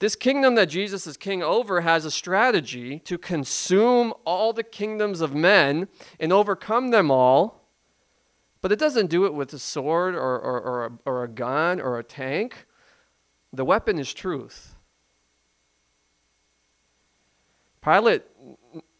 This 0.00 0.16
kingdom 0.16 0.56
that 0.56 0.66
Jesus 0.66 1.06
is 1.06 1.16
king 1.16 1.44
over 1.44 1.82
has 1.82 2.04
a 2.04 2.10
strategy 2.10 2.98
to 3.04 3.18
consume 3.18 4.12
all 4.24 4.52
the 4.52 4.64
kingdoms 4.64 5.20
of 5.20 5.36
men 5.36 5.86
and 6.18 6.32
overcome 6.32 6.90
them 6.90 7.08
all. 7.08 7.68
But 8.62 8.72
it 8.72 8.80
doesn't 8.80 9.10
do 9.10 9.26
it 9.26 9.34
with 9.34 9.52
a 9.52 9.60
sword 9.60 10.16
or, 10.16 10.40
or, 10.40 10.60
or, 10.60 10.86
a, 10.86 10.90
or 11.04 11.22
a 11.22 11.28
gun 11.28 11.80
or 11.80 12.00
a 12.00 12.04
tank. 12.04 12.66
The 13.52 13.64
weapon 13.64 13.96
is 14.00 14.12
truth. 14.12 14.71
Pilate 17.82 18.22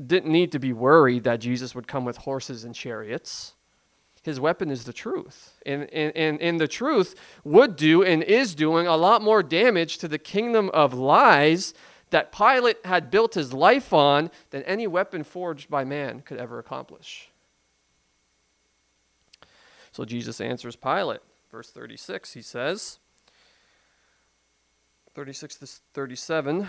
didn't 0.04 0.30
need 0.30 0.52
to 0.52 0.58
be 0.58 0.72
worried 0.72 1.24
that 1.24 1.40
Jesus 1.40 1.74
would 1.74 1.86
come 1.86 2.04
with 2.04 2.18
horses 2.18 2.64
and 2.64 2.74
chariots. 2.74 3.54
His 4.22 4.38
weapon 4.38 4.70
is 4.70 4.84
the 4.84 4.92
truth. 4.92 5.58
And, 5.66 5.82
and, 5.92 6.16
and, 6.16 6.40
and 6.40 6.60
the 6.60 6.68
truth 6.68 7.14
would 7.44 7.76
do 7.76 8.02
and 8.04 8.22
is 8.22 8.54
doing 8.54 8.86
a 8.86 8.96
lot 8.96 9.22
more 9.22 9.42
damage 9.42 9.98
to 9.98 10.08
the 10.08 10.18
kingdom 10.18 10.70
of 10.70 10.94
lies 10.94 11.74
that 12.10 12.30
Pilate 12.30 12.84
had 12.84 13.10
built 13.10 13.34
his 13.34 13.52
life 13.52 13.92
on 13.92 14.30
than 14.50 14.62
any 14.62 14.86
weapon 14.86 15.24
forged 15.24 15.68
by 15.68 15.82
man 15.84 16.20
could 16.20 16.38
ever 16.38 16.58
accomplish. 16.58 17.30
So 19.92 20.04
Jesus 20.04 20.40
answers 20.40 20.76
Pilate. 20.76 21.20
Verse 21.50 21.70
36, 21.70 22.32
he 22.32 22.42
says, 22.42 22.98
36 25.14 25.56
to 25.56 25.66
37, 25.92 26.68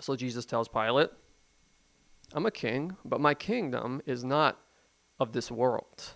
So 0.00 0.16
Jesus 0.16 0.46
tells 0.46 0.68
Pilate, 0.68 1.10
I'm 2.32 2.46
a 2.46 2.50
king, 2.50 2.96
but 3.04 3.20
my 3.20 3.34
kingdom 3.34 4.00
is 4.06 4.24
not 4.24 4.58
of 5.18 5.32
this 5.32 5.50
world. 5.50 6.14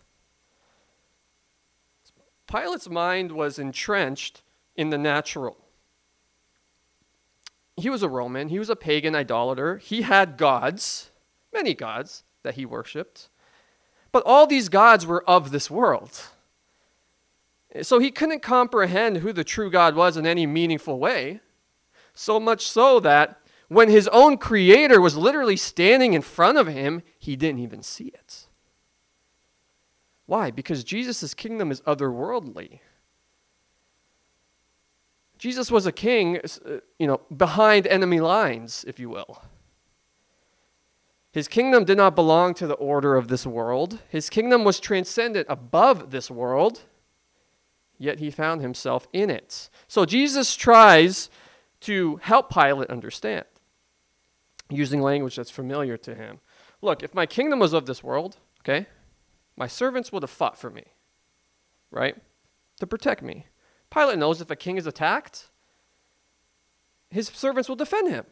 Pilate's 2.47 2.89
mind 2.89 3.33
was 3.33 3.59
entrenched 3.59 4.43
in 4.77 4.91
the 4.91 4.99
natural. 4.99 5.57
He 7.77 7.91
was 7.91 8.03
a 8.03 8.09
Roman, 8.09 8.49
he 8.49 8.59
was 8.59 8.71
a 8.71 8.77
pagan 8.77 9.15
idolater. 9.15 9.79
He 9.79 10.03
had 10.03 10.37
gods, 10.37 11.11
many 11.53 11.75
gods 11.75 12.23
that 12.43 12.55
he 12.55 12.65
worshiped, 12.65 13.29
but 14.13 14.23
all 14.25 14.47
these 14.47 14.69
gods 14.69 15.05
were 15.05 15.29
of 15.29 15.51
this 15.51 15.71
world. 15.71 16.29
So 17.83 17.99
he 17.99 18.13
couldn't 18.13 18.43
comprehend 18.43 19.19
who 19.19 19.33
the 19.33 19.43
true 19.43 19.71
God 19.71 19.97
was 19.97 20.17
in 20.17 20.25
any 20.25 20.47
meaningful 20.47 21.01
way, 21.01 21.41
so 22.15 22.39
much 22.39 22.65
so 22.69 23.01
that 23.01 23.41
when 23.75 23.89
his 23.89 24.09
own 24.09 24.39
creator 24.39 25.01
was 25.01 25.17
literally 25.17 25.57
standing 25.57 26.15
in 26.15 26.23
front 26.23 26.57
of 26.57 26.67
him, 26.67 27.03
he 27.19 27.35
didn't 27.35 27.59
even 27.59 27.83
see 27.83 28.07
it. 28.07 28.47
Why? 30.27 30.51
Because 30.51 30.85
Jesus' 30.85 31.35
kingdom 31.35 31.71
is 31.71 31.81
otherworldly. 31.83 32.81
Jesus 35.39 35.71
was 35.71 35.87
a 35.87 35.93
king, 35.93 36.39
uh, 36.39 36.79
you 36.99 37.07
know, 37.07 37.21
behind 37.37 37.87
enemy 37.87 38.21
lines, 38.21 38.85
if 38.87 38.99
you 38.99 39.11
will. 39.11 39.43
His 41.33 41.49
kingdom 41.49 41.85
did 41.85 41.97
not 41.97 42.15
belong 42.15 42.55
to 42.55 42.67
the 42.67 42.75
order 42.75 43.17
of 43.17 43.27
this 43.27 43.45
world. 43.45 43.99
His 44.09 44.31
kingdom 44.31 44.63
was 44.63 44.79
transcendent 44.79 45.47
above 45.51 46.11
this 46.13 46.31
world, 46.31 46.83
yet 47.99 48.21
he 48.21 48.31
found 48.31 48.63
himself 48.63 49.09
in 49.13 49.31
it. 49.31 49.69
So 49.89 50.07
Jesus 50.07 50.55
tries 50.55 51.29
to 51.81 52.17
help 52.23 52.55
Pilate 52.55 52.89
understand 52.89 53.45
using 54.71 55.01
language 55.01 55.37
that's 55.37 55.51
familiar 55.51 55.97
to 55.99 56.15
him. 56.15 56.41
Look, 56.81 57.03
if 57.03 57.15
my 57.15 57.27
kingdom 57.27 57.59
was 57.59 57.73
of 57.73 57.87
this 57.87 58.03
world, 58.03 58.39
okay, 58.61 58.87
my 59.57 59.67
servants 59.67 60.13
would 60.13 60.23
have 60.23 60.31
fought 60.31 60.59
for 60.59 60.71
me, 60.71 60.85
right? 61.91 62.17
To 62.81 62.87
protect 62.87 63.23
me. 63.23 63.47
Pilate 63.91 64.19
knows 64.19 64.41
if 64.41 64.51
a 64.51 64.57
king 64.57 64.77
is 64.77 64.87
attacked, 64.87 65.51
his 67.11 67.29
servants 67.29 67.69
will 67.69 67.77
defend 67.77 68.11
him. 68.11 68.27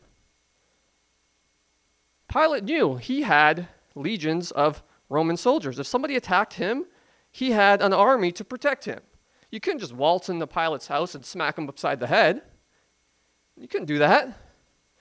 Pilate 2.29 2.65
knew 2.65 2.97
he 2.97 3.23
had 3.23 3.69
legions 3.95 4.51
of 4.51 4.83
Roman 5.09 5.37
soldiers. 5.37 5.79
If 5.79 5.87
somebody 5.87 6.17
attacked 6.17 6.55
him, 6.55 6.87
he 7.31 7.51
had 7.53 7.83
an 7.83 7.93
army 7.93 8.33
to 8.33 8.45
protect 8.45 8.87
him. 8.87 9.01
You 9.51 9.61
couldn't 9.61 9.81
just 9.81 9.93
waltz 9.93 10.29
into 10.29 10.47
Pilate's 10.47 10.87
house 10.87 11.15
and 11.15 11.25
smack 11.25 11.59
him 11.59 11.69
upside 11.69 12.01
the 12.01 12.07
head. 12.07 12.43
You 13.57 13.69
couldn't 13.69 13.87
do 13.87 13.99
that. 13.99 14.37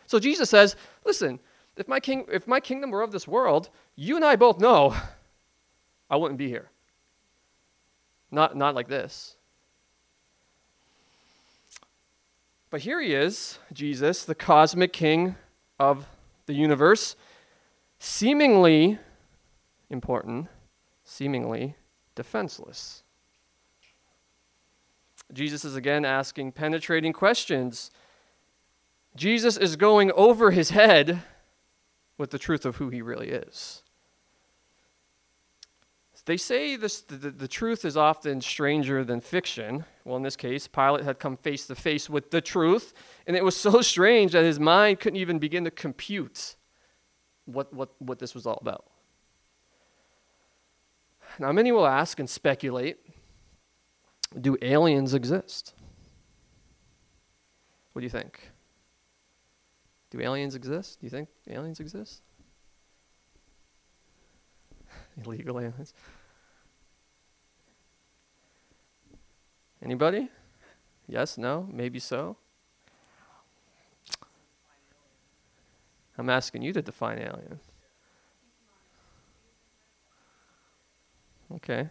So 0.07 0.19
Jesus 0.19 0.49
says, 0.49 0.75
listen, 1.05 1.39
if 1.77 1.87
my, 1.87 1.99
king, 1.99 2.25
if 2.31 2.47
my 2.47 2.59
kingdom 2.59 2.91
were 2.91 3.01
of 3.01 3.11
this 3.11 3.27
world, 3.27 3.69
you 3.95 4.15
and 4.15 4.25
I 4.25 4.35
both 4.35 4.59
know 4.59 4.95
I 6.09 6.17
wouldn't 6.17 6.37
be 6.37 6.47
here. 6.47 6.69
Not, 8.29 8.55
not 8.55 8.75
like 8.75 8.87
this. 8.87 9.35
But 12.69 12.81
here 12.81 13.01
he 13.01 13.13
is, 13.13 13.59
Jesus, 13.73 14.23
the 14.23 14.35
cosmic 14.35 14.93
king 14.93 15.35
of 15.77 16.07
the 16.45 16.53
universe, 16.53 17.17
seemingly 17.99 18.97
important, 19.89 20.47
seemingly 21.03 21.75
defenseless. 22.15 23.03
Jesus 25.33 25.65
is 25.65 25.75
again 25.75 26.05
asking 26.05 26.53
penetrating 26.53 27.13
questions. 27.13 27.91
Jesus 29.15 29.57
is 29.57 29.75
going 29.75 30.11
over 30.13 30.51
his 30.51 30.69
head 30.69 31.23
with 32.17 32.31
the 32.31 32.39
truth 32.39 32.65
of 32.65 32.77
who 32.77 32.89
he 32.89 33.01
really 33.01 33.29
is. 33.29 33.83
They 36.25 36.37
say 36.37 36.75
this, 36.75 37.01
the, 37.01 37.31
the 37.31 37.47
truth 37.47 37.83
is 37.83 37.97
often 37.97 38.41
stranger 38.41 39.03
than 39.03 39.21
fiction. 39.21 39.85
Well, 40.05 40.17
in 40.17 40.23
this 40.23 40.35
case, 40.35 40.67
Pilate 40.67 41.03
had 41.03 41.17
come 41.17 41.35
face 41.35 41.65
to 41.67 41.75
face 41.75 42.09
with 42.09 42.29
the 42.29 42.41
truth, 42.41 42.93
and 43.25 43.35
it 43.35 43.43
was 43.43 43.57
so 43.57 43.81
strange 43.93 44.33
that 44.33 44.43
his 44.43 44.59
mind 44.59 44.99
couldn't 44.99 45.19
even 45.19 45.39
begin 45.39 45.63
to 45.63 45.71
compute 45.71 46.55
what, 47.45 47.73
what, 47.73 47.89
what 47.99 48.19
this 48.19 48.35
was 48.35 48.45
all 48.45 48.59
about. 48.61 48.85
Now, 51.39 51.51
many 51.51 51.71
will 51.71 51.87
ask 51.87 52.19
and 52.19 52.29
speculate 52.29 52.97
do 54.39 54.57
aliens 54.61 55.13
exist? 55.13 55.73
What 57.91 57.99
do 57.99 58.05
you 58.05 58.09
think? 58.09 58.50
Do 60.11 60.21
aliens 60.21 60.55
exist? 60.55 60.99
Do 60.99 61.05
you 61.05 61.09
think 61.09 61.29
aliens 61.49 61.79
exist? 61.79 62.21
Illegal 65.25 65.59
aliens. 65.59 65.93
Anybody? 69.81 70.29
Yes, 71.07 71.37
no, 71.37 71.67
maybe 71.71 71.99
so. 71.99 72.37
I'm 76.17 76.29
asking 76.29 76.61
you 76.61 76.73
to 76.73 76.81
define 76.81 77.17
alien. 77.17 77.59
Okay. 81.55 81.89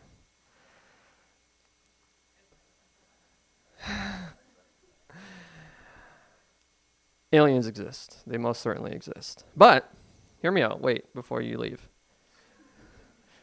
Aliens 7.33 7.67
exist. 7.67 8.23
They 8.27 8.39
most 8.39 8.61
certainly 8.61 8.93
exist. 8.93 9.45
But, 9.57 9.93
hear 10.43 10.51
me 10.51 10.63
out. 10.63 10.81
Wait 10.81 11.13
before 11.15 11.41
you 11.41 11.59
leave. 11.59 11.89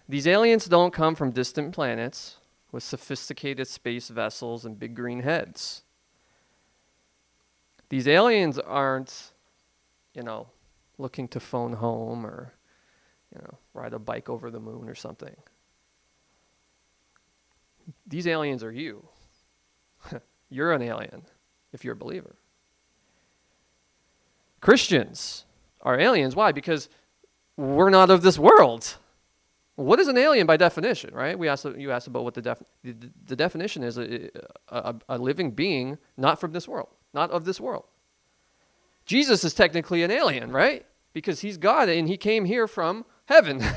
These 0.10 0.28
aliens 0.28 0.66
don't 0.66 0.94
come 0.94 1.16
from 1.16 1.32
distant 1.32 1.74
planets 1.74 2.38
with 2.72 2.84
sophisticated 2.84 3.68
space 3.68 4.10
vessels 4.10 4.66
and 4.66 4.80
big 4.80 4.96
green 4.96 5.22
heads. 5.22 5.84
These 7.90 8.08
aliens 8.08 8.60
aren't, 8.60 9.32
you 10.14 10.24
know, 10.24 10.48
looking 10.98 11.28
to 11.30 11.40
phone 11.40 11.74
home 11.74 12.26
or, 12.26 12.54
you 13.34 13.42
know, 13.42 13.58
ride 13.74 13.94
a 13.94 14.00
bike 14.00 14.30
over 14.30 14.52
the 14.52 14.60
moon 14.60 14.90
or 14.90 14.96
something. 14.96 15.36
These 18.06 18.28
aliens 18.28 18.64
are 18.64 18.72
you. 18.72 19.08
you're 20.50 20.74
an 20.74 20.82
alien 20.82 21.24
if 21.72 21.86
you're 21.86 21.94
a 21.94 21.98
believer. 21.98 22.36
Christians 24.62 25.46
are 25.82 26.00
aliens. 26.00 26.36
Why? 26.36 26.52
Because 26.52 26.90
we're 27.56 27.90
not 27.90 28.10
of 28.10 28.22
this 28.22 28.38
world. 28.38 28.98
What 29.76 30.00
is 30.00 30.08
an 30.08 30.18
alien 30.18 30.48
by 30.48 30.58
definition, 30.58 31.14
right? 31.14 31.38
We 31.38 31.48
asked, 31.48 31.66
you 31.78 31.92
asked 31.92 32.08
about 32.08 32.24
what 32.24 32.34
the, 32.34 32.42
def, 32.42 32.64
the, 32.84 32.96
the 33.26 33.36
definition 33.36 33.84
is 33.84 33.98
a, 33.98 34.30
a, 34.70 34.96
a 35.08 35.18
living 35.20 35.52
being 35.52 36.00
not 36.18 36.40
from 36.40 36.52
this 36.52 36.68
world, 36.68 36.90
not 37.14 37.30
of 37.30 37.46
this 37.46 37.60
world. 37.60 37.86
Jesus 39.06 39.44
is 39.44 39.54
technically 39.54 40.04
an 40.04 40.12
alien, 40.12 40.52
right? 40.52 40.86
Because 41.14 41.42
he's 41.42 41.58
God 41.58 41.90
and 41.90 42.08
he 42.08 42.18
came 42.18 42.46
here 42.46 42.68
from 42.68 43.06
heaven. 43.26 43.64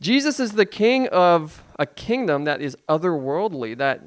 Jesus 0.00 0.40
is 0.40 0.52
the 0.52 0.66
king 0.66 1.08
of 1.08 1.62
a 1.78 1.86
kingdom 1.86 2.44
that 2.44 2.62
is 2.62 2.76
otherworldly, 2.88 3.76
that 3.76 4.02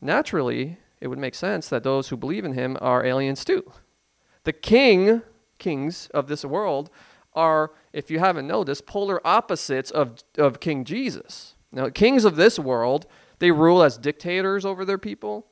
naturally 0.00 0.78
it 1.04 1.08
would 1.08 1.18
make 1.18 1.34
sense 1.34 1.68
that 1.68 1.82
those 1.82 2.08
who 2.08 2.16
believe 2.16 2.46
in 2.46 2.54
him 2.54 2.78
are 2.80 3.04
aliens 3.04 3.44
too. 3.44 3.70
The 4.44 4.54
king, 4.54 5.20
kings 5.58 6.08
of 6.14 6.28
this 6.28 6.46
world, 6.46 6.88
are, 7.34 7.72
if 7.92 8.10
you 8.10 8.20
haven't 8.20 8.46
noticed, 8.46 8.86
polar 8.86 9.20
opposites 9.22 9.90
of, 9.90 10.24
of 10.38 10.60
King 10.60 10.82
Jesus. 10.82 11.56
Now, 11.70 11.90
kings 11.90 12.24
of 12.24 12.36
this 12.36 12.58
world, 12.58 13.06
they 13.38 13.50
rule 13.50 13.82
as 13.82 13.98
dictators 13.98 14.64
over 14.64 14.86
their 14.86 14.96
people. 14.96 15.46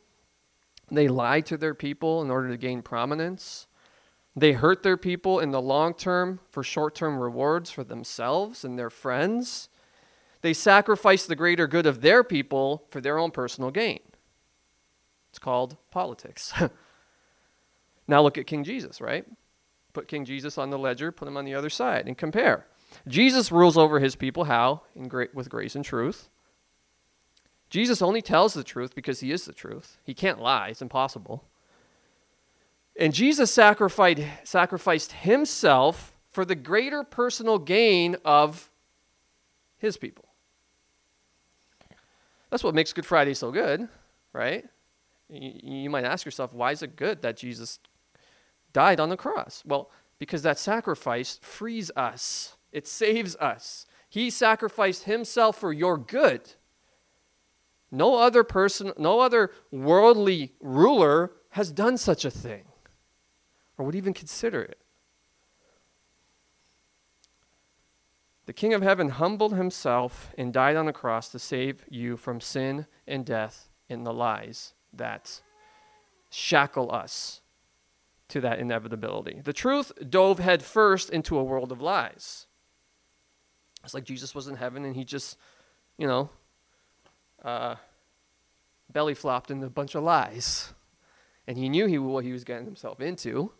They 0.90 1.06
lie 1.06 1.42
to 1.42 1.58
their 1.58 1.74
people 1.74 2.22
in 2.22 2.30
order 2.30 2.48
to 2.48 2.56
gain 2.56 2.80
prominence. 2.80 3.66
They 4.34 4.52
hurt 4.52 4.82
their 4.82 4.96
people 4.96 5.38
in 5.38 5.50
the 5.50 5.60
long 5.60 5.92
term 5.92 6.40
for 6.48 6.62
short 6.62 6.94
term 6.94 7.18
rewards 7.18 7.70
for 7.70 7.84
themselves 7.84 8.64
and 8.64 8.78
their 8.78 8.88
friends. 8.88 9.68
They 10.40 10.54
sacrifice 10.54 11.26
the 11.26 11.36
greater 11.36 11.66
good 11.66 11.84
of 11.84 12.00
their 12.00 12.24
people 12.24 12.84
for 12.88 13.02
their 13.02 13.18
own 13.18 13.32
personal 13.32 13.70
gain. 13.70 14.00
It's 15.32 15.38
called 15.38 15.78
politics. 15.90 16.52
now 18.06 18.20
look 18.20 18.36
at 18.36 18.46
King 18.46 18.64
Jesus, 18.64 19.00
right? 19.00 19.24
Put 19.94 20.06
King 20.06 20.26
Jesus 20.26 20.58
on 20.58 20.68
the 20.68 20.78
ledger, 20.78 21.10
put 21.10 21.26
him 21.26 21.38
on 21.38 21.46
the 21.46 21.54
other 21.54 21.70
side, 21.70 22.06
and 22.06 22.18
compare. 22.18 22.66
Jesus 23.08 23.50
rules 23.50 23.78
over 23.78 23.98
his 23.98 24.14
people 24.14 24.44
how? 24.44 24.82
In 24.94 25.10
with 25.32 25.48
grace 25.48 25.74
and 25.74 25.82
truth. 25.82 26.28
Jesus 27.70 28.02
only 28.02 28.20
tells 28.20 28.52
the 28.52 28.62
truth 28.62 28.94
because 28.94 29.20
he 29.20 29.32
is 29.32 29.46
the 29.46 29.54
truth. 29.54 29.96
He 30.04 30.12
can't 30.12 30.38
lie, 30.38 30.68
it's 30.68 30.82
impossible. 30.82 31.44
And 33.00 33.14
Jesus 33.14 33.50
sacrificed, 33.50 34.20
sacrificed 34.44 35.12
himself 35.12 36.14
for 36.28 36.44
the 36.44 36.54
greater 36.54 37.04
personal 37.04 37.58
gain 37.58 38.16
of 38.22 38.70
his 39.78 39.96
people. 39.96 40.26
That's 42.50 42.62
what 42.62 42.74
makes 42.74 42.92
Good 42.92 43.06
Friday 43.06 43.32
so 43.32 43.50
good, 43.50 43.88
right? 44.34 44.66
You, 45.32 45.88
might 45.88 46.04
ask 46.04 46.26
yourself, 46.26 46.52
why 46.52 46.72
is 46.72 46.82
it 46.82 46.94
good 46.94 47.22
that 47.22 47.38
Jesus 47.38 47.78
died 48.72 49.00
on 49.00 49.08
the 49.08 49.16
cross? 49.16 49.62
Well, 49.66 49.90
because 50.18 50.42
that 50.42 50.58
sacrifice 50.58 51.38
frees 51.40 51.90
us, 51.96 52.56
it 52.70 52.86
saves 52.86 53.34
us. 53.36 53.86
He 54.08 54.28
sacrificed 54.28 55.04
himself 55.04 55.56
for 55.56 55.72
your 55.72 55.96
good. 55.96 56.52
No 57.90 58.16
other 58.16 58.44
person, 58.44 58.92
no 58.98 59.20
other 59.20 59.50
worldly 59.70 60.52
ruler 60.60 61.32
has 61.50 61.70
done 61.72 61.96
such 61.96 62.24
a 62.24 62.30
thing 62.30 62.64
or 63.78 63.86
would 63.86 63.94
even 63.94 64.12
consider 64.12 64.60
it. 64.60 64.78
The 68.44 68.52
King 68.52 68.74
of 68.74 68.82
Heaven 68.82 69.10
humbled 69.10 69.54
himself 69.54 70.32
and 70.36 70.52
died 70.52 70.76
on 70.76 70.86
the 70.86 70.92
cross 70.92 71.28
to 71.30 71.38
save 71.38 71.86
you 71.88 72.16
from 72.18 72.40
sin 72.40 72.86
and 73.06 73.24
death 73.24 73.70
and 73.88 74.04
the 74.04 74.12
lies 74.12 74.74
that 74.92 75.40
shackle 76.30 76.92
us 76.92 77.40
to 78.28 78.40
that 78.40 78.58
inevitability. 78.58 79.40
The 79.44 79.52
truth 79.52 79.92
dove 80.08 80.38
headfirst 80.38 81.10
into 81.10 81.38
a 81.38 81.44
world 81.44 81.70
of 81.70 81.80
lies. 81.80 82.46
It's 83.84 83.94
like 83.94 84.04
Jesus 84.04 84.34
was 84.34 84.48
in 84.48 84.56
heaven 84.56 84.84
and 84.84 84.96
he 84.96 85.04
just, 85.04 85.36
you 85.98 86.06
know, 86.06 86.30
uh, 87.44 87.74
belly 88.90 89.14
flopped 89.14 89.50
into 89.50 89.66
a 89.66 89.70
bunch 89.70 89.94
of 89.94 90.02
lies. 90.02 90.72
And 91.46 91.58
he 91.58 91.68
knew 91.68 91.86
he, 91.86 91.98
what 91.98 92.24
he 92.24 92.32
was 92.32 92.44
getting 92.44 92.64
himself 92.64 93.00
into. 93.00 93.52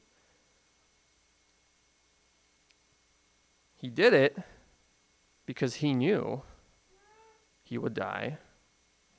He 3.77 3.91
did 3.91 4.15
it 4.15 4.39
because 5.45 5.77
he 5.77 5.93
knew 5.93 6.43
he 7.65 7.77
would 7.77 7.95
die. 7.95 8.39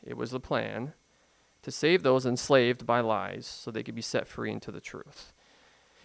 It 0.04 0.15
was 0.15 0.32
the 0.32 0.39
plan 0.39 0.93
to 1.63 1.71
save 1.71 2.04
those 2.04 2.26
enslaved 2.26 2.86
by 2.86 2.99
lies 2.99 3.47
so 3.47 3.71
they 3.71 3.84
could 3.84 3.95
be 3.95 4.02
set 4.02 4.28
free 4.28 4.52
into 4.52 4.71
the 4.71 4.82
truth. 4.82 5.34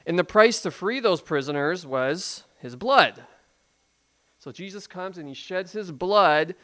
And 0.06 0.18
the 0.18 0.24
price 0.24 0.62
to 0.62 0.70
free 0.70 1.00
those 1.00 1.20
prisoners 1.20 1.86
was 1.86 2.44
his 2.58 2.76
blood. 2.76 3.24
So 4.38 4.52
Jesus 4.52 4.86
comes 4.86 5.18
and 5.18 5.28
he 5.28 5.34
sheds 5.34 5.72
his 5.72 5.92
blood 5.92 6.54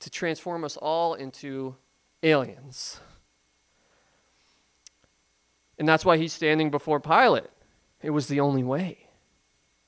to 0.00 0.10
transform 0.10 0.64
us 0.64 0.76
all 0.76 1.14
into 1.14 1.74
aliens. 2.22 3.00
And 5.78 5.88
that's 5.88 6.04
why 6.04 6.18
he's 6.18 6.32
standing 6.32 6.70
before 6.70 7.00
Pilate. 7.00 7.50
It 8.02 8.10
was 8.10 8.28
the 8.28 8.40
only 8.40 8.62
way. 8.62 9.08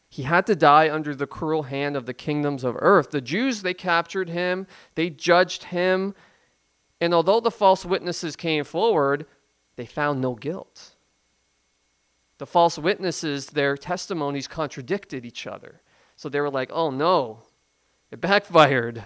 He 0.09 0.22
had 0.22 0.46
to 0.46 0.57
die 0.57 0.88
under 0.88 1.14
the 1.14 1.26
cruel 1.26 1.64
hand 1.64 1.96
of 1.96 2.07
the 2.07 2.14
kingdoms 2.14 2.64
of 2.64 2.76
earth. 2.79 3.11
The 3.11 3.20
Jews, 3.20 3.62
they 3.62 3.74
captured 3.74 4.31
him, 4.31 4.66
they 4.94 5.11
judged 5.11 5.64
him, 5.64 6.14
and 7.00 7.12
although 7.12 7.40
the 7.40 7.50
false 7.50 7.85
witnesses 7.85 8.37
came 8.37 8.64
forward, 8.64 9.26
they 9.76 9.87
found 9.87 10.20
no 10.20 10.35
guilt. 10.35 10.94
The 12.38 12.46
false 12.46 12.78
witnesses, 12.78 13.46
their 13.46 13.76
testimonies 13.76 14.48
contradicted 14.48 15.24
each 15.24 15.46
other. 15.46 15.80
So 16.16 16.28
they 16.28 16.40
were 16.40 16.50
like, 16.50 16.70
oh 16.72 16.90
no, 16.90 17.40
it 18.11 18.20
backfired. 18.20 19.04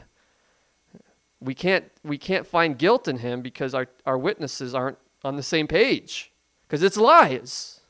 We 1.41 1.55
can't, 1.55 1.85
we 2.05 2.19
can't 2.19 2.47
find 2.47 2.79
guilt 2.79 3.09
in 3.09 3.19
him 3.19 3.41
because 3.41 3.75
our, 3.75 3.87
our 4.05 4.19
witnesses 4.19 4.75
aren't 4.75 4.99
on 5.25 5.37
the 5.37 5.43
same 5.43 5.67
page, 5.67 6.33
because 6.67 6.83
it's 6.83 6.97
lies. 6.97 7.81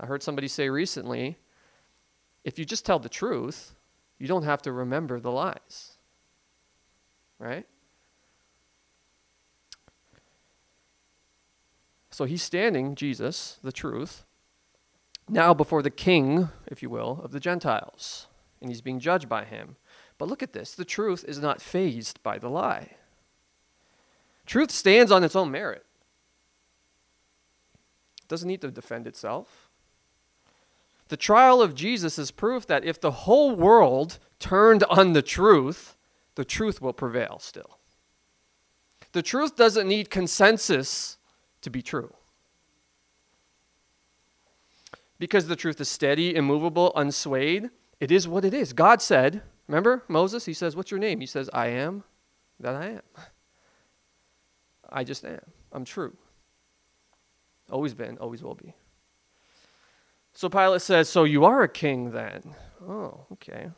I 0.00 0.06
heard 0.06 0.22
somebody 0.22 0.48
say 0.48 0.68
recently 0.68 1.38
if 2.44 2.58
you 2.58 2.64
just 2.64 2.86
tell 2.86 2.98
the 2.98 3.08
truth, 3.08 3.74
you 4.18 4.26
don't 4.26 4.44
have 4.44 4.62
to 4.62 4.72
remember 4.72 5.20
the 5.20 5.30
lies. 5.30 5.98
Right? 7.38 7.66
So 12.18 12.24
he's 12.24 12.42
standing, 12.42 12.96
Jesus, 12.96 13.60
the 13.62 13.70
truth, 13.70 14.24
now 15.28 15.54
before 15.54 15.82
the 15.82 15.88
king, 15.88 16.48
if 16.66 16.82
you 16.82 16.90
will, 16.90 17.20
of 17.22 17.30
the 17.30 17.38
Gentiles. 17.38 18.26
And 18.60 18.68
he's 18.68 18.80
being 18.80 18.98
judged 18.98 19.28
by 19.28 19.44
him. 19.44 19.76
But 20.18 20.26
look 20.26 20.42
at 20.42 20.52
this 20.52 20.74
the 20.74 20.84
truth 20.84 21.24
is 21.28 21.38
not 21.38 21.62
phased 21.62 22.20
by 22.24 22.38
the 22.38 22.48
lie. 22.48 22.96
Truth 24.46 24.72
stands 24.72 25.12
on 25.12 25.22
its 25.22 25.36
own 25.36 25.52
merit, 25.52 25.86
it 28.22 28.26
doesn't 28.26 28.48
need 28.48 28.62
to 28.62 28.72
defend 28.72 29.06
itself. 29.06 29.70
The 31.10 31.16
trial 31.16 31.62
of 31.62 31.76
Jesus 31.76 32.18
is 32.18 32.32
proof 32.32 32.66
that 32.66 32.84
if 32.84 33.00
the 33.00 33.12
whole 33.12 33.54
world 33.54 34.18
turned 34.40 34.82
on 34.90 35.12
the 35.12 35.22
truth, 35.22 35.96
the 36.34 36.44
truth 36.44 36.82
will 36.82 36.92
prevail 36.92 37.38
still. 37.38 37.78
The 39.12 39.22
truth 39.22 39.54
doesn't 39.54 39.86
need 39.86 40.10
consensus 40.10 41.17
to 41.68 41.70
be 41.70 41.82
true. 41.82 42.12
Because 45.18 45.46
the 45.46 45.56
truth 45.56 45.80
is 45.80 45.88
steady, 45.88 46.34
immovable, 46.34 46.92
unswayed, 46.96 47.70
it 48.00 48.10
is 48.10 48.26
what 48.26 48.44
it 48.44 48.54
is. 48.54 48.72
God 48.72 49.02
said, 49.02 49.42
remember 49.66 50.04
Moses? 50.08 50.46
He 50.46 50.54
says, 50.54 50.74
What's 50.74 50.90
your 50.90 51.00
name? 51.00 51.20
He 51.20 51.26
says, 51.26 51.50
I 51.52 51.68
am 51.68 52.04
that 52.60 52.74
I 52.74 52.86
am. 52.86 53.02
I 54.90 55.04
just 55.04 55.24
am. 55.24 55.40
I'm 55.72 55.84
true. 55.84 56.16
Always 57.70 57.92
been, 57.92 58.16
always 58.18 58.42
will 58.42 58.54
be. 58.54 58.74
So 60.32 60.48
Pilate 60.48 60.80
says, 60.80 61.08
So 61.08 61.24
you 61.24 61.44
are 61.44 61.62
a 61.62 61.68
king 61.68 62.12
then? 62.12 62.54
Oh, 62.80 63.26
okay. 63.32 63.70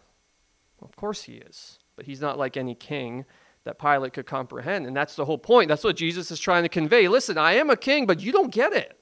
Of 0.82 0.94
course 0.94 1.24
he 1.24 1.34
is. 1.34 1.78
But 1.96 2.06
he's 2.06 2.20
not 2.20 2.38
like 2.38 2.56
any 2.56 2.74
king 2.74 3.24
that 3.64 3.78
Pilate 3.78 4.12
could 4.12 4.26
comprehend. 4.26 4.86
And 4.86 4.96
that's 4.96 5.16
the 5.16 5.24
whole 5.24 5.38
point. 5.38 5.68
That's 5.68 5.84
what 5.84 5.96
Jesus 5.96 6.30
is 6.30 6.40
trying 6.40 6.62
to 6.62 6.68
convey. 6.68 7.08
Listen, 7.08 7.38
I 7.38 7.52
am 7.54 7.70
a 7.70 7.76
king, 7.76 8.06
but 8.06 8.20
you 8.20 8.32
don't 8.32 8.52
get 8.52 8.72
it. 8.72 8.98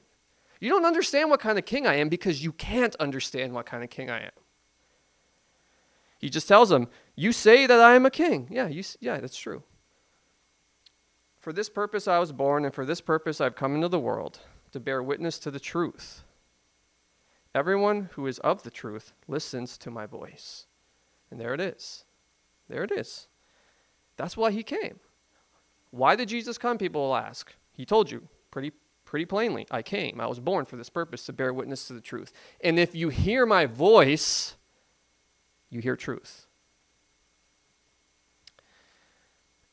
You 0.61 0.69
don't 0.71 0.85
understand 0.85 1.31
what 1.31 1.41
kind 1.41 1.59
of 1.59 1.65
king 1.65 1.87
I 1.87 1.97
am 1.97 2.09
because 2.09 2.43
you 2.43 2.53
can't 2.53 2.97
understand 2.97 3.53
what 3.53 3.67
kind 3.67 3.85
of 3.85 3.91
king 3.91 4.11
I 4.11 4.23
am. 4.23 4.33
He 6.19 6.29
just 6.29 6.49
tells 6.49 6.69
them, 6.69 6.89
You 7.15 7.31
say 7.33 7.67
that 7.67 7.81
I 7.81 7.95
am 7.95 8.05
a 8.05 8.11
king. 8.11 8.49
Yeah, 8.51 8.67
you, 8.67 8.83
yeah, 9.01 9.21
that's 9.21 9.39
true. 9.39 9.63
For 11.39 11.53
this 11.53 11.69
purpose 11.69 12.09
I 12.09 12.19
was 12.19 12.33
born, 12.33 12.65
and 12.65 12.75
for 12.75 12.85
this 12.85 13.01
purpose 13.01 13.41
I've 13.41 13.55
come 13.55 13.77
into 13.77 13.89
the 13.89 14.01
world, 14.01 14.41
to 14.73 14.81
bear 14.81 15.03
witness 15.03 15.39
to 15.41 15.51
the 15.53 15.61
truth. 15.61 16.25
Everyone 17.55 18.11
who 18.13 18.27
is 18.27 18.39
of 18.41 18.65
the 18.65 18.71
truth 18.71 19.13
listens 19.29 19.79
to 19.79 19.91
my 19.91 20.07
voice. 20.07 20.67
And 21.31 21.41
there 21.41 21.55
it 21.55 21.61
is. 21.61 22.05
There 22.69 22.85
it 22.85 22.91
is. 22.91 23.28
That's 24.19 24.37
why 24.37 24.51
he 24.51 24.63
came. 24.63 25.01
Why 25.91 26.15
did 26.17 26.29
Jesus 26.29 26.59
come? 26.59 26.77
People 26.77 27.01
will 27.01 27.17
ask. 27.17 27.55
He 27.73 27.87
told 27.87 28.11
you 28.11 28.29
pretty 28.51 28.73
pretty 29.07 29.25
plainly, 29.25 29.67
I 29.71 29.81
came. 29.81 30.21
I 30.21 30.27
was 30.27 30.39
born 30.39 30.67
for 30.67 30.77
this 30.77 30.91
purpose 30.91 31.25
to 31.25 31.33
bear 31.33 31.55
witness 31.55 31.87
to 31.87 31.95
the 31.95 32.01
truth. 32.03 32.31
And 32.61 32.79
if 32.79 32.95
you 32.95 33.09
hear 33.09 33.47
my 33.47 33.65
voice, 33.65 34.55
you 35.71 35.81
hear 35.81 35.97
truth. 35.97 36.47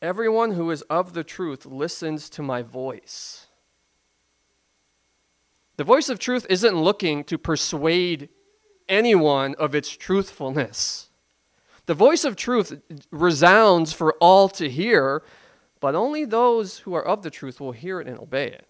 Everyone 0.02 0.52
who 0.52 0.72
is 0.72 0.84
of 0.84 1.12
the 1.12 1.24
truth 1.26 1.66
listens 1.66 2.30
to 2.30 2.42
my 2.42 2.62
voice. 2.62 3.48
The 5.76 5.84
voice 5.84 6.08
of 6.08 6.18
truth 6.18 6.46
isn't 6.50 6.76
looking 6.76 7.26
to 7.26 7.38
persuade 7.38 8.30
anyone 8.88 9.56
of 9.56 9.76
its 9.76 9.90
truthfulness. 9.90 11.10
The 11.86 11.94
voice 11.94 12.26
of 12.26 12.36
truth 12.36 12.82
resounds 13.12 13.94
for 13.94 14.14
all 14.14 14.50
to 14.50 14.70
hear, 14.70 15.24
but 15.80 15.94
only 15.96 16.26
those 16.26 16.80
who 16.80 16.94
are 16.96 17.06
of 17.06 17.22
the 17.22 17.30
truth 17.30 17.60
will 17.60 17.74
hear 17.74 18.00
it 18.02 18.08
and 18.08 18.18
obey 18.18 18.48
it. 18.48 18.68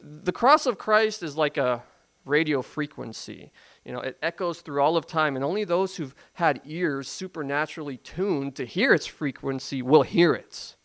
The 0.00 0.32
cross 0.32 0.64
of 0.66 0.78
Christ 0.78 1.22
is 1.22 1.36
like 1.36 1.58
a 1.58 1.82
radio 2.24 2.62
frequency. 2.62 3.52
You 3.84 3.92
know, 3.92 4.00
it 4.00 4.16
echoes 4.22 4.62
through 4.62 4.80
all 4.80 4.96
of 4.96 5.06
time, 5.06 5.36
and 5.36 5.44
only 5.44 5.64
those 5.64 5.96
who've 5.96 6.14
had 6.34 6.62
ears 6.64 7.06
supernaturally 7.06 7.98
tuned 7.98 8.56
to 8.56 8.64
hear 8.64 8.94
its 8.94 9.06
frequency 9.06 9.82
will 9.82 10.02
hear 10.02 10.32
it. 10.32 10.76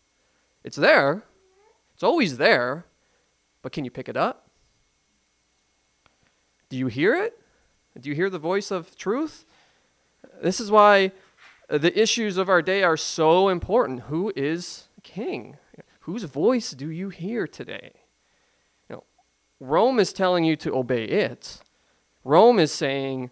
It's 0.64 0.76
there, 0.76 1.24
it's 1.94 2.02
always 2.02 2.36
there, 2.36 2.84
but 3.62 3.72
can 3.72 3.86
you 3.86 3.90
pick 3.90 4.10
it 4.10 4.16
up? 4.18 4.48
Do 6.68 6.76
you 6.76 6.88
hear 6.88 7.14
it? 7.14 7.40
Do 7.98 8.08
you 8.10 8.14
hear 8.14 8.28
the 8.28 8.38
voice 8.38 8.70
of 8.70 8.96
truth? 8.96 9.46
This 10.42 10.60
is 10.60 10.70
why 10.70 11.12
uh, 11.68 11.78
the 11.78 11.98
issues 12.00 12.36
of 12.36 12.48
our 12.48 12.62
day 12.62 12.82
are 12.82 12.96
so 12.96 13.48
important. 13.48 14.00
Who 14.02 14.32
is 14.36 14.88
king? 15.02 15.56
Whose 16.00 16.24
voice 16.24 16.70
do 16.72 16.90
you 16.90 17.10
hear 17.10 17.46
today? 17.46 17.92
You 18.88 18.96
know, 18.96 19.04
Rome 19.60 20.00
is 20.00 20.12
telling 20.12 20.44
you 20.44 20.56
to 20.56 20.74
obey 20.74 21.04
it. 21.04 21.60
Rome 22.24 22.58
is 22.58 22.72
saying, 22.72 23.30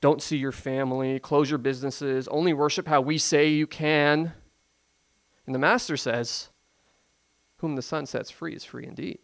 don't 0.00 0.22
see 0.22 0.38
your 0.38 0.52
family, 0.52 1.18
close 1.18 1.50
your 1.50 1.58
businesses, 1.58 2.26
only 2.28 2.52
worship 2.52 2.88
how 2.88 3.00
we 3.00 3.18
say 3.18 3.48
you 3.48 3.66
can. 3.66 4.32
And 5.46 5.54
the 5.54 5.58
master 5.58 5.96
says, 5.96 6.48
Whom 7.58 7.76
the 7.76 7.82
Son 7.82 8.06
sets 8.06 8.30
free 8.30 8.54
is 8.54 8.64
free 8.64 8.86
indeed. 8.86 9.18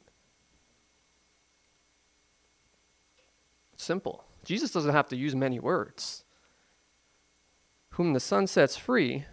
Simple. 3.76 4.24
Jesus 4.44 4.70
doesn't 4.70 4.92
have 4.92 5.08
to 5.08 5.16
use 5.16 5.34
many 5.34 5.58
words. 5.58 6.24
Whom 7.96 8.12
the 8.12 8.20
Son 8.20 8.46
sets 8.46 8.76
free 8.76 9.24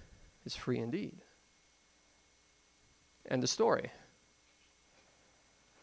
is 0.46 0.56
free 0.56 0.80
indeed. 0.80 1.18
End 3.30 3.44
of 3.44 3.50
story. 3.50 3.92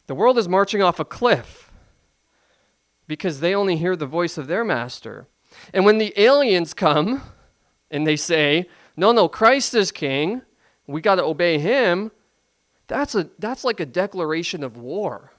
The 0.07 0.14
world 0.14 0.38
is 0.38 0.49
marching 0.49 0.83
off 0.83 0.99
a 0.99 1.05
cliff 1.05 1.71
because 3.07 3.40
they 3.40 3.55
only 3.55 3.77
hear 3.77 3.97
the 3.97 4.07
voice 4.07 4.38
of 4.38 4.47
their 4.47 4.64
master. 4.64 5.27
And 5.75 5.85
when 5.85 5.99
the 5.99 6.14
aliens 6.19 6.73
come 6.73 7.21
and 7.90 8.07
they 8.07 8.16
say, 8.16 8.66
no, 8.97 9.12
no, 9.12 9.29
Christ 9.29 9.75
is 9.75 9.93
king, 9.93 10.40
we 10.87 11.03
got 11.03 11.16
to 11.16 11.25
obey 11.25 11.59
him, 11.59 12.11
that's, 12.87 13.14
a, 13.14 13.29
that's 13.38 13.62
like 13.62 13.81
a 13.81 13.87
declaration 13.87 14.64
of 14.64 14.79
war. 14.79 15.33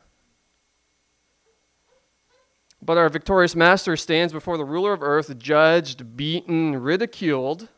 But 2.82 2.98
our 2.98 3.10
victorious 3.10 3.56
master 3.56 3.96
stands 3.96 4.34
before 4.34 4.58
the 4.58 4.66
ruler 4.66 4.94
of 4.94 5.04
earth, 5.04 5.38
judged, 5.38 6.18
beaten, 6.18 6.82
ridiculed. 6.82 7.70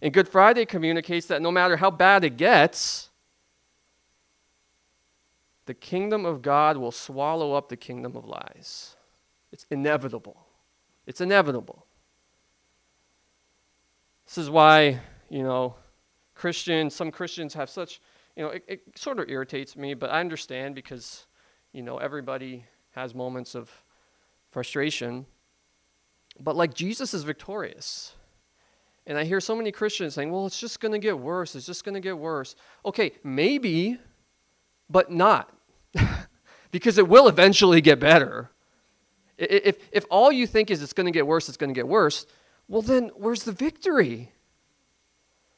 And 0.00 0.12
Good 0.12 0.28
Friday 0.28 0.64
communicates 0.64 1.26
that 1.26 1.42
no 1.42 1.50
matter 1.50 1.76
how 1.76 1.90
bad 1.90 2.24
it 2.24 2.36
gets, 2.36 3.10
the 5.66 5.74
kingdom 5.74 6.24
of 6.24 6.42
God 6.42 6.76
will 6.76 6.90
swallow 6.90 7.52
up 7.52 7.68
the 7.68 7.76
kingdom 7.76 8.16
of 8.16 8.24
lies. 8.24 8.96
It's 9.52 9.66
inevitable. 9.70 10.36
It's 11.06 11.20
inevitable. 11.20 11.86
This 14.26 14.38
is 14.38 14.48
why, 14.50 15.00
you 15.28 15.42
know, 15.42 15.76
Christians, 16.34 16.94
some 16.94 17.10
Christians 17.10 17.52
have 17.54 17.68
such, 17.68 18.00
you 18.36 18.42
know, 18.42 18.50
it, 18.50 18.64
it 18.66 18.98
sort 18.98 19.20
of 19.20 19.28
irritates 19.28 19.76
me, 19.76 19.94
but 19.94 20.10
I 20.10 20.20
understand 20.20 20.74
because, 20.74 21.26
you 21.72 21.82
know, 21.82 21.98
everybody 21.98 22.64
has 22.92 23.14
moments 23.14 23.54
of 23.54 23.70
frustration. 24.52 25.26
But 26.38 26.54
like 26.54 26.74
Jesus 26.74 27.14
is 27.14 27.24
victorious. 27.24 28.14
And 29.06 29.18
I 29.18 29.24
hear 29.24 29.40
so 29.40 29.56
many 29.56 29.72
Christians 29.72 30.14
saying, 30.14 30.30
well, 30.30 30.46
it's 30.46 30.60
just 30.60 30.78
going 30.78 30.92
to 30.92 30.98
get 30.98 31.18
worse. 31.18 31.56
It's 31.56 31.66
just 31.66 31.84
going 31.84 31.94
to 31.94 32.00
get 32.00 32.16
worse. 32.16 32.54
Okay, 32.86 33.12
maybe, 33.24 33.98
but 34.88 35.10
not. 35.10 35.52
because 36.70 36.98
it 36.98 37.08
will 37.08 37.26
eventually 37.26 37.80
get 37.80 37.98
better. 37.98 38.50
If, 39.36 39.78
if 39.90 40.04
all 40.08 40.30
you 40.30 40.46
think 40.46 40.70
is 40.70 40.82
it's 40.82 40.92
going 40.92 41.06
to 41.06 41.12
get 41.12 41.26
worse, 41.26 41.48
it's 41.48 41.56
going 41.56 41.70
to 41.70 41.74
get 41.74 41.88
worse, 41.88 42.26
well, 42.68 42.82
then 42.82 43.10
where's 43.16 43.42
the 43.42 43.52
victory? 43.52 44.30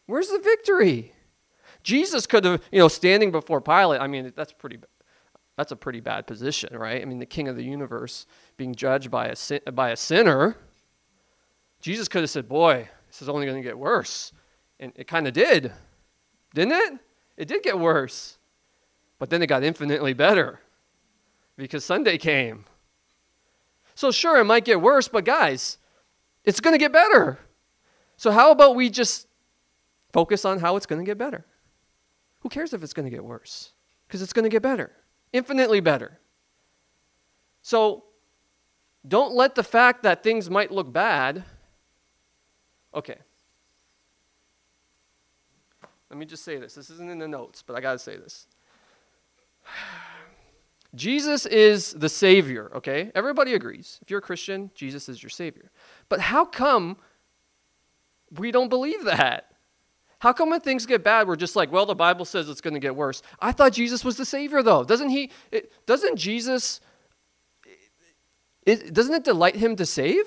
Where's 0.06 0.28
the 0.28 0.38
victory? 0.38 1.12
Jesus 1.82 2.26
could 2.26 2.44
have, 2.44 2.62
you 2.72 2.78
know, 2.78 2.88
standing 2.88 3.30
before 3.30 3.60
Pilate, 3.60 4.00
I 4.00 4.06
mean, 4.06 4.32
that's 4.34 4.52
pretty 4.52 4.78
that's 5.56 5.72
a 5.72 5.76
pretty 5.76 6.00
bad 6.00 6.26
position, 6.26 6.76
right? 6.76 7.00
I 7.00 7.04
mean, 7.04 7.18
the 7.18 7.26
king 7.26 7.48
of 7.48 7.56
the 7.56 7.64
universe 7.64 8.26
being 8.56 8.74
judged 8.74 9.10
by 9.10 9.26
a 9.26 9.36
sin, 9.36 9.60
by 9.72 9.90
a 9.90 9.96
sinner. 9.96 10.56
Jesus 11.80 12.08
could 12.08 12.22
have 12.22 12.30
said, 12.30 12.48
"Boy, 12.48 12.88
this 13.06 13.22
is 13.22 13.28
only 13.28 13.46
going 13.46 13.62
to 13.62 13.68
get 13.68 13.78
worse," 13.78 14.32
and 14.80 14.92
it 14.96 15.06
kind 15.06 15.28
of 15.28 15.32
did, 15.32 15.72
didn't 16.54 16.72
it? 16.72 16.98
It 17.36 17.48
did 17.48 17.62
get 17.62 17.78
worse, 17.78 18.38
but 19.18 19.30
then 19.30 19.42
it 19.42 19.46
got 19.46 19.62
infinitely 19.62 20.12
better 20.12 20.60
because 21.56 21.84
Sunday 21.84 22.18
came. 22.18 22.64
So 23.94 24.10
sure, 24.10 24.38
it 24.38 24.44
might 24.44 24.64
get 24.64 24.80
worse, 24.80 25.06
but 25.06 25.24
guys, 25.24 25.78
it's 26.44 26.60
going 26.60 26.74
to 26.74 26.78
get 26.78 26.92
better. 26.92 27.38
So 28.16 28.32
how 28.32 28.50
about 28.50 28.74
we 28.74 28.90
just 28.90 29.28
focus 30.12 30.44
on 30.44 30.58
how 30.58 30.76
it's 30.76 30.86
going 30.86 31.00
to 31.00 31.06
get 31.06 31.18
better? 31.18 31.44
Who 32.40 32.48
cares 32.48 32.72
if 32.72 32.82
it's 32.82 32.92
going 32.92 33.06
to 33.06 33.10
get 33.10 33.24
worse? 33.24 33.72
Because 34.06 34.20
it's 34.20 34.32
going 34.32 34.44
to 34.44 34.48
get 34.48 34.62
better 34.62 34.92
infinitely 35.34 35.80
better. 35.80 36.18
So 37.60 38.04
don't 39.06 39.34
let 39.34 39.54
the 39.54 39.62
fact 39.62 40.04
that 40.04 40.22
things 40.22 40.48
might 40.48 40.70
look 40.70 40.90
bad. 40.90 41.44
Okay. 42.94 43.18
Let 46.08 46.18
me 46.18 46.24
just 46.24 46.44
say 46.44 46.56
this. 46.56 46.74
This 46.74 46.88
isn't 46.88 47.10
in 47.10 47.18
the 47.18 47.28
notes, 47.28 47.62
but 47.66 47.76
I 47.76 47.80
got 47.80 47.92
to 47.92 47.98
say 47.98 48.16
this. 48.16 48.46
Jesus 50.94 51.44
is 51.46 51.92
the 51.92 52.08
Savior, 52.08 52.70
okay? 52.76 53.10
Everybody 53.16 53.54
agrees. 53.54 53.98
If 54.00 54.10
you're 54.10 54.20
a 54.20 54.22
Christian, 54.22 54.70
Jesus 54.76 55.08
is 55.08 55.20
your 55.20 55.30
Savior. 55.30 55.72
But 56.08 56.20
how 56.20 56.44
come 56.44 56.98
we 58.30 58.52
don't 58.52 58.68
believe 58.68 59.02
that? 59.04 59.53
How 60.24 60.32
come 60.32 60.48
when 60.48 60.62
things 60.62 60.86
get 60.86 61.04
bad, 61.04 61.28
we're 61.28 61.36
just 61.36 61.54
like, 61.54 61.70
well, 61.70 61.84
the 61.84 61.94
Bible 61.94 62.24
says 62.24 62.48
it's 62.48 62.62
going 62.62 62.72
to 62.72 62.80
get 62.80 62.96
worse? 62.96 63.20
I 63.40 63.52
thought 63.52 63.74
Jesus 63.74 64.06
was 64.06 64.16
the 64.16 64.24
Savior, 64.24 64.62
though. 64.62 64.82
Doesn't 64.82 65.10
he? 65.10 65.30
It, 65.52 65.70
doesn't 65.84 66.16
Jesus? 66.16 66.80
It, 68.64 68.94
doesn't 68.94 69.12
it 69.12 69.22
delight 69.22 69.54
him 69.54 69.76
to 69.76 69.84
save? 69.84 70.24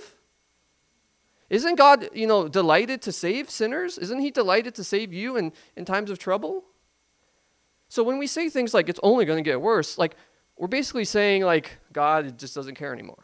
Isn't 1.49 1.79
God, 1.79 2.10
you 2.13 2.27
know, 2.27 2.47
delighted 2.47 3.01
to 3.01 3.12
save 3.12 3.49
sinners? 3.49 3.97
Isn't 3.97 4.19
he 4.19 4.29
delighted 4.29 4.75
to 4.75 4.83
save 4.83 5.12
you 5.13 5.36
in, 5.36 5.51
in 5.75 5.83
times 5.83 6.12
of 6.12 6.19
trouble? 6.19 6.63
So 7.89 8.03
when 8.03 8.19
we 8.19 8.27
say 8.27 8.49
things 8.49 8.75
like 8.75 8.89
it's 8.89 8.99
only 9.01 9.25
going 9.25 9.43
to 9.43 9.49
get 9.49 9.60
worse, 9.60 9.97
like 9.97 10.15
we're 10.60 10.67
basically 10.67 11.05
saying 11.05 11.41
like 11.41 11.71
God 11.91 12.38
just 12.38 12.53
doesn't 12.53 12.75
care 12.75 12.93
anymore. 12.93 13.23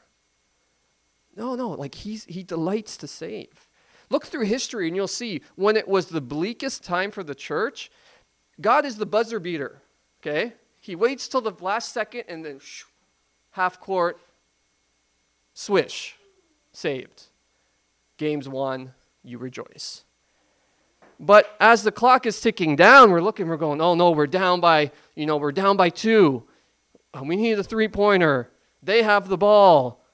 No, 1.35 1.53
no, 1.53 1.69
like 1.69 1.93
he's 1.93 2.23
he 2.25 2.41
delights 2.41 2.97
to 2.97 3.07
save. 3.07 3.69
Look 4.13 4.27
through 4.27 4.45
history 4.45 4.85
and 4.85 4.95
you'll 4.95 5.07
see 5.07 5.41
when 5.55 5.75
it 5.75 5.87
was 5.87 6.05
the 6.05 6.21
bleakest 6.21 6.83
time 6.83 7.09
for 7.09 7.23
the 7.23 7.33
church, 7.33 7.89
God 8.61 8.85
is 8.85 8.97
the 8.97 9.07
buzzer 9.07 9.39
beater, 9.39 9.81
okay? 10.21 10.53
He 10.79 10.95
waits 10.95 11.27
till 11.27 11.41
the 11.41 11.51
last 11.61 11.91
second 11.91 12.25
and 12.27 12.45
then 12.45 12.59
shoo, 12.59 12.85
half 13.53 13.79
court, 13.79 14.19
swish, 15.55 16.15
saved. 16.73 17.23
Games 18.17 18.47
won, 18.47 18.93
you 19.23 19.39
rejoice. 19.39 20.03
But 21.19 21.55
as 21.59 21.81
the 21.81 21.91
clock 21.91 22.27
is 22.27 22.39
ticking 22.39 22.75
down, 22.75 23.09
we're 23.09 23.19
looking, 23.19 23.47
we're 23.47 23.57
going, 23.57 23.81
oh 23.81 23.95
no, 23.95 24.11
we're 24.11 24.27
down 24.27 24.59
by, 24.59 24.91
you 25.15 25.25
know, 25.25 25.37
we're 25.37 25.51
down 25.51 25.75
by 25.75 25.89
two. 25.89 26.43
Oh, 27.15 27.23
we 27.23 27.35
need 27.35 27.57
a 27.57 27.63
three 27.63 27.87
pointer. 27.87 28.51
They 28.83 29.01
have 29.01 29.27
the 29.27 29.37
ball. 29.37 30.05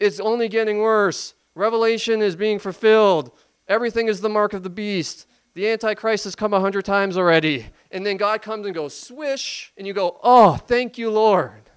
It's 0.00 0.20
only 0.20 0.48
getting 0.48 0.78
worse. 0.78 1.34
Revelation 1.54 2.22
is 2.22 2.34
being 2.34 2.58
fulfilled. 2.58 3.30
Everything 3.68 4.08
is 4.08 4.20
the 4.20 4.28
mark 4.28 4.52
of 4.52 4.62
the 4.62 4.70
beast. 4.70 5.26
The 5.54 5.68
Antichrist 5.68 6.24
has 6.24 6.34
come 6.34 6.54
a 6.54 6.60
hundred 6.60 6.84
times 6.84 7.16
already. 7.16 7.66
And 7.90 8.04
then 8.06 8.16
God 8.16 8.42
comes 8.42 8.66
and 8.66 8.74
goes, 8.74 8.96
swish, 8.96 9.72
and 9.76 9.86
you 9.86 9.92
go, 9.92 10.18
oh, 10.22 10.56
thank 10.56 10.98
you, 10.98 11.10
Lord. 11.10 11.70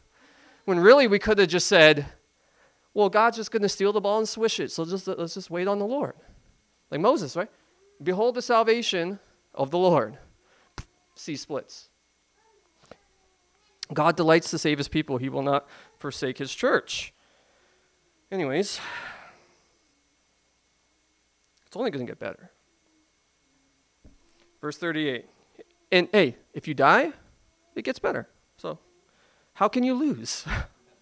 When 0.66 0.80
really 0.80 1.08
we 1.08 1.20
could 1.20 1.38
have 1.38 1.50
just 1.50 1.68
said, 1.68 2.06
well, 2.94 3.10
God's 3.10 3.38
just 3.38 3.52
going 3.52 3.62
to 3.62 3.70
steal 3.70 3.92
the 3.92 4.02
ball 4.02 4.20
and 4.20 4.28
swish 4.28 4.60
it. 4.60 4.72
So 4.72 4.86
just, 4.86 5.08
let's 5.08 5.34
just 5.34 5.52
wait 5.52 5.68
on 5.68 5.80
the 5.80 5.86
Lord. 5.86 6.14
Like 6.90 7.02
Moses, 7.02 7.36
right? 7.36 7.50
Behold 8.02 8.36
the 8.36 8.42
salvation 8.42 9.20
of 9.54 9.72
the 9.72 9.78
Lord. 9.78 10.18
Sea 11.16 11.36
splits. 11.36 11.90
God 13.94 14.16
delights 14.16 14.50
to 14.52 14.58
save 14.58 14.78
his 14.78 14.88
people. 14.88 15.18
He 15.18 15.30
will 15.30 15.44
not 15.44 15.68
forsake 15.98 16.38
his 16.38 16.54
church. 16.54 17.14
Anyways, 18.32 18.80
it's 21.76 21.80
only 21.82 21.92
going 21.92 22.06
to 22.06 22.10
get 22.10 22.20
better. 22.20 22.52
Verse 24.62 24.78
38. 24.78 25.26
And 25.92 26.08
hey, 26.14 26.38
if 26.54 26.70
you 26.70 26.74
die, 26.74 27.12
it 27.76 27.84
gets 27.84 28.00
better. 28.00 28.30
So, 28.58 28.80
how 29.56 29.68
can 29.68 29.84
you 29.84 29.94
lose? 29.94 30.46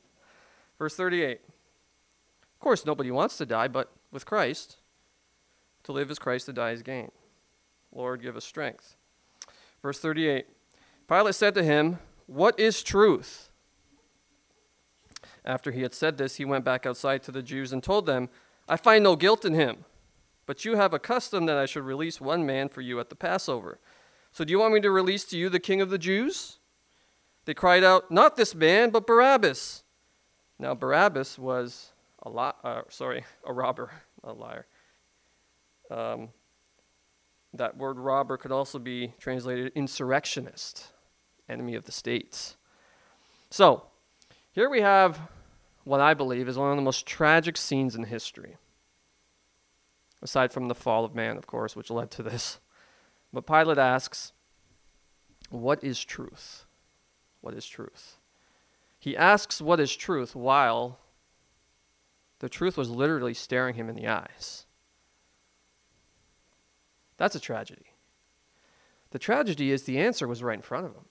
Verse 0.79 0.95
38. 0.95 1.41
Of 1.45 2.59
course, 2.59 2.87
nobody 2.87 3.11
wants 3.11 3.37
to 3.37 3.45
die, 3.45 3.67
but 3.67 3.91
with 4.11 4.25
Christ, 4.25 4.77
to 5.83 5.91
live 5.91 6.09
is 6.09 6.17
Christ, 6.17 6.47
to 6.47 6.53
die 6.53 6.71
is 6.71 6.81
gain. 6.81 7.11
Lord, 7.93 8.23
give 8.23 8.35
us 8.35 8.43
strength. 8.43 8.95
Verse 9.83 9.99
38. 9.99 10.47
Pilate 11.07 11.35
said 11.35 11.53
to 11.53 11.63
him, 11.63 11.99
What 12.25 12.59
is 12.59 12.81
truth? 12.81 13.51
After 15.45 15.69
he 15.69 15.83
had 15.83 15.93
said 15.93 16.17
this, 16.17 16.37
he 16.37 16.45
went 16.45 16.65
back 16.65 16.87
outside 16.87 17.21
to 17.23 17.31
the 17.31 17.43
Jews 17.43 17.71
and 17.71 17.83
told 17.83 18.07
them, 18.07 18.29
I 18.67 18.75
find 18.75 19.03
no 19.03 19.15
guilt 19.15 19.45
in 19.45 19.53
him. 19.53 19.85
But 20.45 20.65
you 20.65 20.75
have 20.75 20.93
a 20.93 20.99
custom 20.99 21.45
that 21.45 21.57
I 21.57 21.65
should 21.65 21.83
release 21.83 22.19
one 22.19 22.45
man 22.45 22.69
for 22.69 22.81
you 22.81 22.99
at 22.99 23.09
the 23.09 23.15
Passover. 23.15 23.79
So 24.31 24.43
do 24.43 24.51
you 24.51 24.59
want 24.59 24.73
me 24.73 24.81
to 24.81 24.91
release 24.91 25.23
to 25.25 25.37
you 25.37 25.49
the 25.49 25.59
king 25.59 25.79
of 25.79 25.89
the 25.89 25.97
Jews? 25.97 26.59
They 27.45 27.53
cried 27.53 27.83
out, 27.83 28.11
Not 28.11 28.35
this 28.35 28.53
man, 28.53 28.89
but 28.89 29.07
Barabbas. 29.07 29.83
Now, 30.59 30.73
Barabbas 30.75 31.37
was 31.37 31.91
a 32.21 32.29
lot, 32.29 32.57
uh, 32.63 32.81
sorry, 32.89 33.25
a 33.45 33.53
robber, 33.53 33.91
a 34.23 34.33
liar. 34.33 34.65
Um, 35.91 36.29
that 37.53 37.77
word 37.77 37.99
robber 37.99 38.37
could 38.37 38.51
also 38.51 38.79
be 38.79 39.13
translated 39.19 39.71
insurrectionist, 39.75 40.87
enemy 41.47 41.75
of 41.75 41.85
the 41.85 41.91
states. 41.91 42.57
So, 43.49 43.83
here 44.51 44.69
we 44.69 44.81
have 44.81 45.19
what 45.83 45.99
I 45.99 46.13
believe 46.13 46.47
is 46.47 46.57
one 46.57 46.71
of 46.71 46.75
the 46.77 46.81
most 46.81 47.05
tragic 47.05 47.57
scenes 47.57 47.95
in 47.95 48.05
history 48.05 48.57
aside 50.23 50.51
from 50.51 50.69
the 50.69 50.75
fall 50.75 51.05
of 51.05 51.13
man, 51.13 51.37
of 51.37 51.45
course, 51.45 51.75
which 51.75 51.91
led 51.91 52.09
to 52.11 52.23
this. 52.23 52.59
But 53.31 53.45
Pilate 53.45 53.77
asks, 53.77 54.31
What 55.49 55.83
is 55.83 56.03
truth? 56.03 56.65
What 57.41 57.53
is 57.53 57.65
truth? 57.67 58.17
He 58.97 59.17
asks 59.17 59.59
what 59.59 59.81
is 59.81 59.93
truth 59.93 60.33
while 60.33 60.97
the 62.39 62.47
truth 62.47 62.77
was 62.77 62.89
literally 62.89 63.33
staring 63.33 63.75
him 63.75 63.89
in 63.89 63.95
the 63.95 64.07
eyes. 64.07 64.65
That's 67.17 67.35
a 67.35 67.39
tragedy. 67.39 67.87
The 69.11 69.19
tragedy 69.19 69.71
is 69.71 69.83
the 69.83 69.99
answer 69.99 70.25
was 70.25 70.41
right 70.41 70.55
in 70.55 70.61
front 70.61 70.85
of 70.85 70.93
him. 70.93 71.05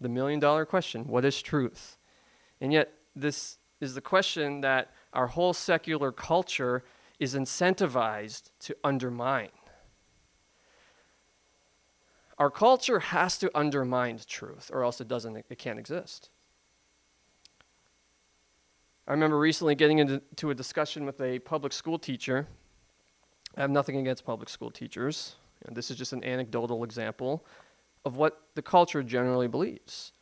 The 0.00 0.08
million 0.08 0.40
dollar 0.40 0.66
question 0.66 1.06
what 1.06 1.24
is 1.24 1.40
truth? 1.40 1.96
And 2.60 2.72
yet, 2.72 2.92
this 3.14 3.58
is 3.80 3.94
the 3.94 4.00
question 4.00 4.62
that 4.62 4.92
our 5.16 5.28
whole 5.28 5.54
secular 5.54 6.12
culture 6.12 6.84
is 7.18 7.34
incentivized 7.34 8.50
to 8.60 8.76
undermine. 8.84 9.48
Our 12.38 12.50
culture 12.50 12.98
has 12.98 13.38
to 13.38 13.50
undermine 13.54 14.20
truth, 14.26 14.70
or 14.72 14.84
else 14.84 15.00
it 15.00 15.08
doesn't 15.08 15.36
it 15.48 15.58
can't 15.58 15.78
exist. 15.78 16.28
I 19.08 19.12
remember 19.12 19.38
recently 19.38 19.74
getting 19.74 20.00
into 20.00 20.50
a 20.50 20.54
discussion 20.54 21.06
with 21.06 21.18
a 21.20 21.38
public 21.38 21.72
school 21.72 21.98
teacher. 21.98 22.46
I 23.56 23.62
have 23.62 23.70
nothing 23.70 23.96
against 23.96 24.26
public 24.26 24.50
school 24.50 24.70
teachers. 24.70 25.36
And 25.64 25.74
this 25.74 25.90
is 25.90 25.96
just 25.96 26.12
an 26.12 26.22
anecdotal 26.24 26.84
example 26.84 27.46
of 28.04 28.16
what 28.16 28.42
the 28.54 28.62
culture 28.62 29.02
generally 29.02 29.48
believes. 29.48 30.12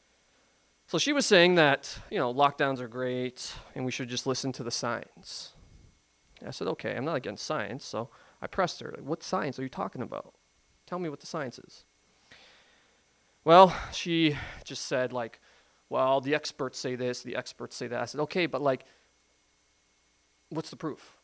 So 0.86 0.98
she 0.98 1.12
was 1.12 1.26
saying 1.26 1.54
that, 1.54 1.98
you 2.10 2.18
know, 2.18 2.32
lockdowns 2.32 2.80
are 2.80 2.88
great 2.88 3.52
and 3.74 3.84
we 3.84 3.90
should 3.90 4.08
just 4.08 4.26
listen 4.26 4.52
to 4.52 4.62
the 4.62 4.70
science. 4.70 5.52
I 6.46 6.50
said, 6.50 6.68
okay, 6.68 6.94
I'm 6.94 7.04
not 7.04 7.16
against 7.16 7.46
science. 7.46 7.84
So 7.84 8.10
I 8.42 8.46
pressed 8.46 8.80
her, 8.80 8.94
what 9.02 9.22
science 9.22 9.58
are 9.58 9.62
you 9.62 9.68
talking 9.68 10.02
about? 10.02 10.34
Tell 10.86 10.98
me 10.98 11.08
what 11.08 11.20
the 11.20 11.26
science 11.26 11.58
is. 11.58 11.84
Well, 13.44 13.74
she 13.92 14.36
just 14.64 14.86
said, 14.86 15.12
like, 15.12 15.40
well, 15.88 16.20
the 16.20 16.34
experts 16.34 16.78
say 16.78 16.96
this, 16.96 17.22
the 17.22 17.36
experts 17.36 17.76
say 17.76 17.86
that. 17.86 18.00
I 18.00 18.04
said, 18.04 18.20
okay, 18.22 18.46
but 18.46 18.62
like, 18.62 18.84
what's 20.50 20.70
the 20.70 20.76
proof? 20.76 21.16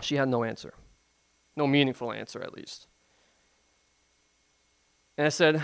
She 0.00 0.16
had 0.16 0.28
no 0.28 0.44
answer, 0.44 0.74
no 1.56 1.66
meaningful 1.66 2.12
answer 2.12 2.42
at 2.42 2.52
least. 2.52 2.86
And 5.16 5.26
I 5.26 5.30
said, 5.30 5.62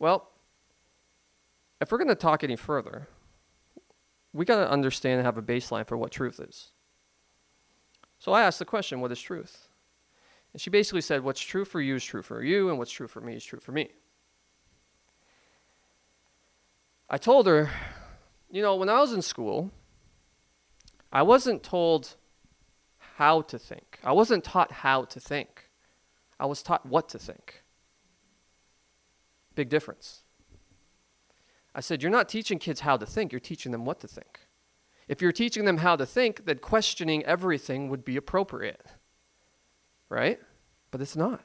well, 0.00 0.29
if 1.80 1.90
we're 1.90 1.98
going 1.98 2.08
to 2.08 2.14
talk 2.14 2.44
any 2.44 2.56
further, 2.56 3.08
we 4.32 4.44
got 4.44 4.56
to 4.56 4.70
understand 4.70 5.18
and 5.18 5.26
have 5.26 5.38
a 5.38 5.42
baseline 5.42 5.86
for 5.86 5.96
what 5.96 6.10
truth 6.10 6.38
is. 6.40 6.72
So 8.18 8.32
I 8.32 8.42
asked 8.42 8.58
the 8.58 8.64
question, 8.64 9.00
what 9.00 9.10
is 9.10 9.20
truth? 9.20 9.68
And 10.52 10.60
she 10.60 10.68
basically 10.68 11.00
said, 11.00 11.24
what's 11.24 11.40
true 11.40 11.64
for 11.64 11.80
you 11.80 11.94
is 11.94 12.04
true 12.04 12.22
for 12.22 12.42
you, 12.42 12.68
and 12.68 12.78
what's 12.78 12.90
true 12.90 13.08
for 13.08 13.20
me 13.20 13.34
is 13.34 13.44
true 13.44 13.60
for 13.60 13.72
me. 13.72 13.90
I 17.08 17.18
told 17.18 17.46
her, 17.46 17.70
you 18.50 18.62
know, 18.62 18.76
when 18.76 18.88
I 18.88 19.00
was 19.00 19.12
in 19.12 19.22
school, 19.22 19.70
I 21.12 21.22
wasn't 21.22 21.62
told 21.62 22.14
how 23.16 23.42
to 23.42 23.58
think. 23.58 23.98
I 24.04 24.12
wasn't 24.12 24.44
taught 24.44 24.70
how 24.70 25.04
to 25.04 25.18
think. 25.18 25.68
I 26.38 26.46
was 26.46 26.62
taught 26.62 26.86
what 26.86 27.08
to 27.10 27.18
think. 27.18 27.62
Big 29.54 29.68
difference. 29.68 30.22
I 31.74 31.80
said, 31.80 32.02
You're 32.02 32.10
not 32.10 32.28
teaching 32.28 32.58
kids 32.58 32.80
how 32.80 32.96
to 32.96 33.06
think, 33.06 33.32
you're 33.32 33.40
teaching 33.40 33.72
them 33.72 33.84
what 33.84 34.00
to 34.00 34.08
think. 34.08 34.40
If 35.08 35.20
you're 35.20 35.32
teaching 35.32 35.64
them 35.64 35.78
how 35.78 35.96
to 35.96 36.06
think, 36.06 36.44
then 36.46 36.58
questioning 36.58 37.24
everything 37.24 37.88
would 37.88 38.04
be 38.04 38.16
appropriate. 38.16 38.86
Right? 40.08 40.40
But 40.90 41.00
it's 41.00 41.16
not. 41.16 41.42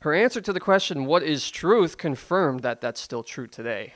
Her 0.00 0.14
answer 0.14 0.40
to 0.40 0.52
the 0.52 0.60
question, 0.60 1.04
What 1.06 1.22
is 1.22 1.50
truth? 1.50 1.98
confirmed 1.98 2.60
that 2.60 2.80
that's 2.80 3.00
still 3.00 3.22
true 3.22 3.46
today. 3.46 3.94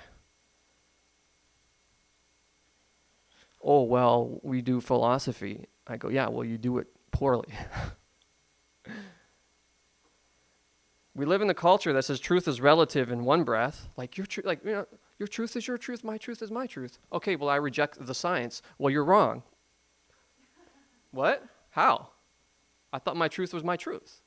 Oh, 3.63 3.83
well, 3.83 4.41
we 4.43 4.61
do 4.61 4.81
philosophy. 4.81 5.67
I 5.87 5.97
go, 5.97 6.09
Yeah, 6.09 6.29
well, 6.29 6.45
you 6.45 6.59
do 6.59 6.79
it 6.79 6.89
poorly. 7.13 7.49
we 11.15 11.27
live 11.27 11.43
in 11.43 11.51
a 11.51 11.55
culture 11.55 11.93
that 11.93 12.05
says 12.05 12.21
truth 12.21 12.49
is 12.49 12.61
relative 12.61 13.11
in 13.11 13.25
one 13.25 13.45
breath. 13.45 13.89
Like, 13.97 14.17
your, 14.17 14.27
tr- 14.27 14.41
like 14.45 14.65
you 14.65 14.73
know, 14.73 14.87
your 15.19 15.27
truth 15.27 15.57
is 15.57 15.67
your 15.69 15.77
truth, 15.79 16.03
my 16.03 16.17
truth 16.17 16.43
is 16.43 16.51
my 16.51 16.67
truth. 16.67 16.99
Okay, 17.13 17.37
well, 17.37 17.51
I 17.51 17.57
reject 17.57 18.05
the 18.05 18.15
science. 18.15 18.63
Well, 18.79 18.91
you're 18.91 19.05
wrong. 19.05 19.43
what? 21.11 21.45
How? 21.71 22.09
I 22.93 22.99
thought 22.99 23.17
my 23.17 23.29
truth 23.29 23.53
was 23.53 23.63
my 23.63 23.77
truth. 23.77 24.21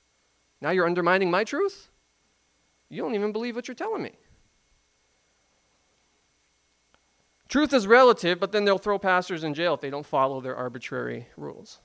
Now 0.61 0.71
you're 0.71 0.85
undermining 0.85 1.29
my 1.31 1.43
truth? 1.43 1.89
You 2.89 3.01
don't 3.01 3.15
even 3.15 3.31
believe 3.31 3.55
what 3.55 3.67
you're 3.67 3.75
telling 3.75 4.03
me. 4.03 4.11
Truth 7.47 7.73
is 7.73 7.87
relative, 7.87 8.39
but 8.39 8.51
then 8.51 8.65
they'll 8.65 8.77
throw 8.77 8.97
pastors 8.97 9.43
in 9.43 9.53
jail 9.53 9.73
if 9.73 9.81
they 9.81 9.89
don't 9.89 10.05
follow 10.05 10.41
their 10.41 10.55
arbitrary 10.55 11.27
rules. 11.37 11.79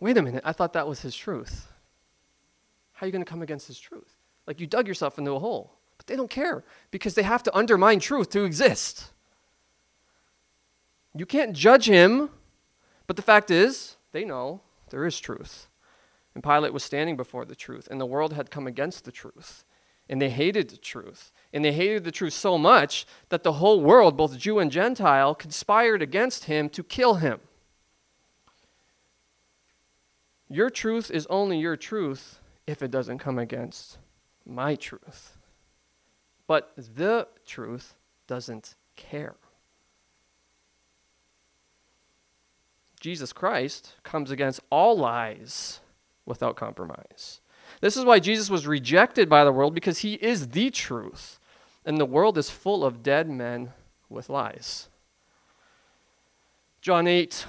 Wait 0.00 0.16
a 0.16 0.22
minute, 0.22 0.42
I 0.46 0.52
thought 0.52 0.72
that 0.72 0.88
was 0.88 1.02
his 1.02 1.14
truth. 1.14 1.69
How 3.00 3.04
are 3.04 3.08
you 3.08 3.12
going 3.12 3.24
to 3.24 3.30
come 3.30 3.40
against 3.40 3.66
his 3.66 3.80
truth? 3.80 4.18
Like 4.46 4.60
you 4.60 4.66
dug 4.66 4.86
yourself 4.86 5.16
into 5.16 5.30
a 5.30 5.38
hole. 5.38 5.72
But 5.96 6.06
they 6.06 6.16
don't 6.16 6.28
care 6.28 6.64
because 6.90 7.14
they 7.14 7.22
have 7.22 7.42
to 7.44 7.56
undermine 7.56 7.98
truth 7.98 8.28
to 8.30 8.44
exist. 8.44 9.10
You 11.14 11.24
can't 11.24 11.54
judge 11.54 11.86
him, 11.86 12.28
but 13.06 13.16
the 13.16 13.22
fact 13.22 13.50
is, 13.50 13.96
they 14.12 14.26
know 14.26 14.60
there 14.90 15.06
is 15.06 15.18
truth. 15.18 15.68
And 16.34 16.44
Pilate 16.44 16.74
was 16.74 16.84
standing 16.84 17.16
before 17.16 17.46
the 17.46 17.54
truth, 17.54 17.88
and 17.90 17.98
the 17.98 18.04
world 18.04 18.34
had 18.34 18.50
come 18.50 18.66
against 18.66 19.06
the 19.06 19.12
truth. 19.12 19.64
And 20.10 20.20
they 20.20 20.28
hated 20.28 20.68
the 20.68 20.76
truth. 20.76 21.32
And 21.54 21.64
they 21.64 21.72
hated 21.72 22.04
the 22.04 22.12
truth 22.12 22.34
so 22.34 22.58
much 22.58 23.06
that 23.30 23.44
the 23.44 23.54
whole 23.54 23.80
world, 23.80 24.14
both 24.14 24.36
Jew 24.36 24.58
and 24.58 24.70
Gentile, 24.70 25.34
conspired 25.34 26.02
against 26.02 26.44
him 26.44 26.68
to 26.68 26.82
kill 26.82 27.14
him. 27.14 27.40
Your 30.50 30.68
truth 30.68 31.10
is 31.10 31.26
only 31.30 31.58
your 31.58 31.78
truth 31.78 32.40
if 32.70 32.82
it 32.82 32.90
doesn't 32.90 33.18
come 33.18 33.38
against 33.38 33.98
my 34.46 34.76
truth. 34.76 35.36
But 36.46 36.72
the 36.76 37.26
truth 37.44 37.94
doesn't 38.26 38.74
care. 38.96 39.34
Jesus 43.00 43.32
Christ 43.32 43.94
comes 44.02 44.30
against 44.30 44.60
all 44.70 44.96
lies 44.96 45.80
without 46.26 46.56
compromise. 46.56 47.40
This 47.80 47.96
is 47.96 48.04
why 48.04 48.20
Jesus 48.20 48.50
was 48.50 48.66
rejected 48.66 49.28
by 49.28 49.44
the 49.44 49.52
world 49.52 49.74
because 49.74 49.98
he 49.98 50.14
is 50.14 50.48
the 50.48 50.70
truth. 50.70 51.38
And 51.84 51.98
the 51.98 52.06
world 52.06 52.36
is 52.36 52.50
full 52.50 52.84
of 52.84 53.02
dead 53.02 53.28
men 53.28 53.72
with 54.08 54.28
lies. 54.28 54.88
John 56.82 57.06
8, 57.06 57.46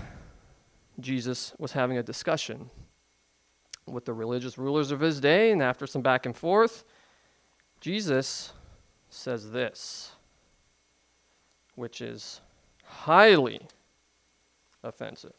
Jesus 0.99 1.53
was 1.59 1.73
having 1.73 1.97
a 1.97 2.03
discussion 2.03 2.69
with 3.91 4.05
the 4.05 4.13
religious 4.13 4.57
rulers 4.57 4.91
of 4.91 4.99
his 4.99 5.19
day, 5.19 5.51
and 5.51 5.61
after 5.61 5.85
some 5.85 6.01
back 6.01 6.25
and 6.25 6.35
forth, 6.35 6.83
Jesus 7.79 8.53
says 9.09 9.51
this, 9.51 10.11
which 11.75 12.01
is 12.01 12.41
highly 12.83 13.61
offensive. 14.83 15.33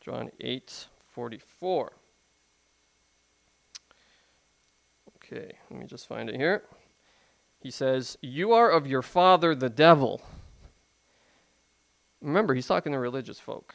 John 0.00 0.30
8 0.40 0.86
44. 1.08 1.92
Okay, 5.16 5.52
let 5.70 5.80
me 5.80 5.86
just 5.86 6.06
find 6.06 6.28
it 6.28 6.36
here. 6.36 6.62
He 7.60 7.70
says, 7.70 8.16
You 8.22 8.52
are 8.52 8.70
of 8.70 8.86
your 8.86 9.02
father 9.02 9.54
the 9.54 9.68
devil. 9.68 10.22
Remember, 12.20 12.54
he's 12.54 12.66
talking 12.66 12.92
to 12.92 12.98
religious 12.98 13.38
folk. 13.38 13.74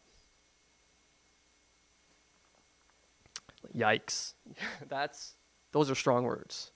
Yikes. 3.75 4.33
That's 4.89 5.35
those 5.71 5.89
are 5.89 5.95
strong 5.95 6.23
words. 6.25 6.71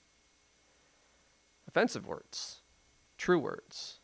Offensive 1.68 2.08
words. 2.08 2.62
True 3.18 3.40
words. 3.40 4.00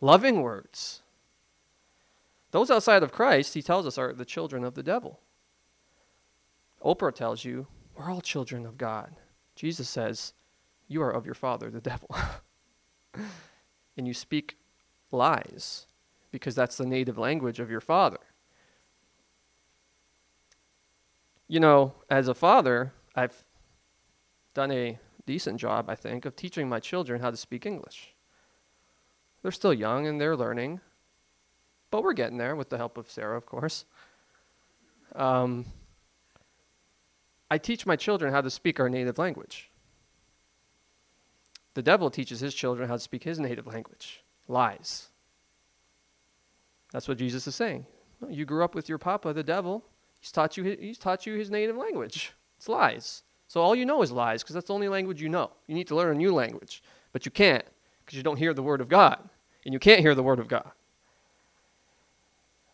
Loving 0.00 0.42
words. 0.42 1.02
Those 2.50 2.70
outside 2.70 3.02
of 3.02 3.12
Christ, 3.12 3.54
he 3.54 3.62
tells 3.62 3.86
us, 3.86 3.98
are 3.98 4.12
the 4.12 4.24
children 4.24 4.64
of 4.64 4.74
the 4.74 4.82
devil. 4.82 5.20
Oprah 6.84 7.14
tells 7.14 7.44
you, 7.44 7.66
we're 7.96 8.10
all 8.10 8.20
children 8.20 8.64
of 8.64 8.78
God. 8.78 9.10
Jesus 9.54 9.88
says, 9.88 10.32
you 10.86 11.02
are 11.02 11.10
of 11.10 11.26
your 11.26 11.34
father, 11.34 11.70
the 11.70 11.80
devil. 11.80 12.08
and 13.96 14.06
you 14.06 14.14
speak 14.14 14.56
lies 15.10 15.86
because 16.30 16.54
that's 16.54 16.76
the 16.76 16.86
native 16.86 17.18
language 17.18 17.60
of 17.60 17.70
your 17.70 17.80
father. 17.80 18.20
You 21.48 21.60
know, 21.60 21.94
as 22.10 22.28
a 22.28 22.34
father, 22.34 22.92
I've 23.16 23.42
done 24.54 24.70
a 24.70 24.98
decent 25.24 25.58
job, 25.58 25.88
I 25.88 25.94
think, 25.94 26.24
of 26.24 26.36
teaching 26.36 26.68
my 26.68 26.78
children 26.78 27.20
how 27.20 27.30
to 27.30 27.36
speak 27.36 27.64
English. 27.64 28.14
They're 29.42 29.52
still 29.52 29.72
young 29.72 30.06
and 30.06 30.20
they're 30.20 30.36
learning, 30.36 30.80
but 31.90 32.02
we're 32.02 32.12
getting 32.12 32.38
there 32.38 32.54
with 32.54 32.68
the 32.68 32.76
help 32.76 32.98
of 32.98 33.10
Sarah, 33.10 33.36
of 33.36 33.46
course. 33.46 33.86
Um, 35.14 35.64
I 37.50 37.56
teach 37.56 37.86
my 37.86 37.96
children 37.96 38.32
how 38.32 38.42
to 38.42 38.50
speak 38.50 38.78
our 38.78 38.90
native 38.90 39.18
language. 39.18 39.70
The 41.74 41.82
devil 41.82 42.10
teaches 42.10 42.40
his 42.40 42.54
children 42.54 42.88
how 42.88 42.96
to 42.96 43.00
speak 43.00 43.24
his 43.24 43.38
native 43.38 43.66
language 43.66 44.22
lies. 44.48 45.08
That's 46.92 47.06
what 47.06 47.18
Jesus 47.18 47.46
is 47.46 47.54
saying. 47.54 47.86
You 48.28 48.44
grew 48.44 48.64
up 48.64 48.74
with 48.74 48.88
your 48.88 48.98
papa, 48.98 49.32
the 49.32 49.42
devil. 49.42 49.84
He's 50.20 50.32
taught 50.32 50.56
you, 50.56 50.64
he's 50.64 50.98
taught 50.98 51.26
you 51.26 51.34
his 51.34 51.50
native 51.50 51.76
language. 51.76 52.32
It's 52.56 52.68
lies. 52.68 53.22
So 53.46 53.60
all 53.60 53.74
you 53.74 53.86
know 53.86 54.02
is 54.02 54.12
lies 54.12 54.42
because 54.42 54.54
that's 54.54 54.66
the 54.66 54.74
only 54.74 54.88
language 54.88 55.22
you 55.22 55.28
know. 55.28 55.50
You 55.66 55.74
need 55.74 55.88
to 55.88 55.96
learn 55.96 56.14
a 56.14 56.18
new 56.18 56.34
language, 56.34 56.82
but 57.12 57.24
you 57.24 57.30
can't 57.30 57.64
because 58.04 58.16
you 58.16 58.22
don't 58.22 58.36
hear 58.36 58.54
the 58.54 58.62
word 58.62 58.80
of 58.80 58.88
God. 58.88 59.28
And 59.64 59.72
you 59.72 59.78
can't 59.78 60.00
hear 60.00 60.14
the 60.14 60.22
word 60.22 60.38
of 60.38 60.48
God. 60.48 60.70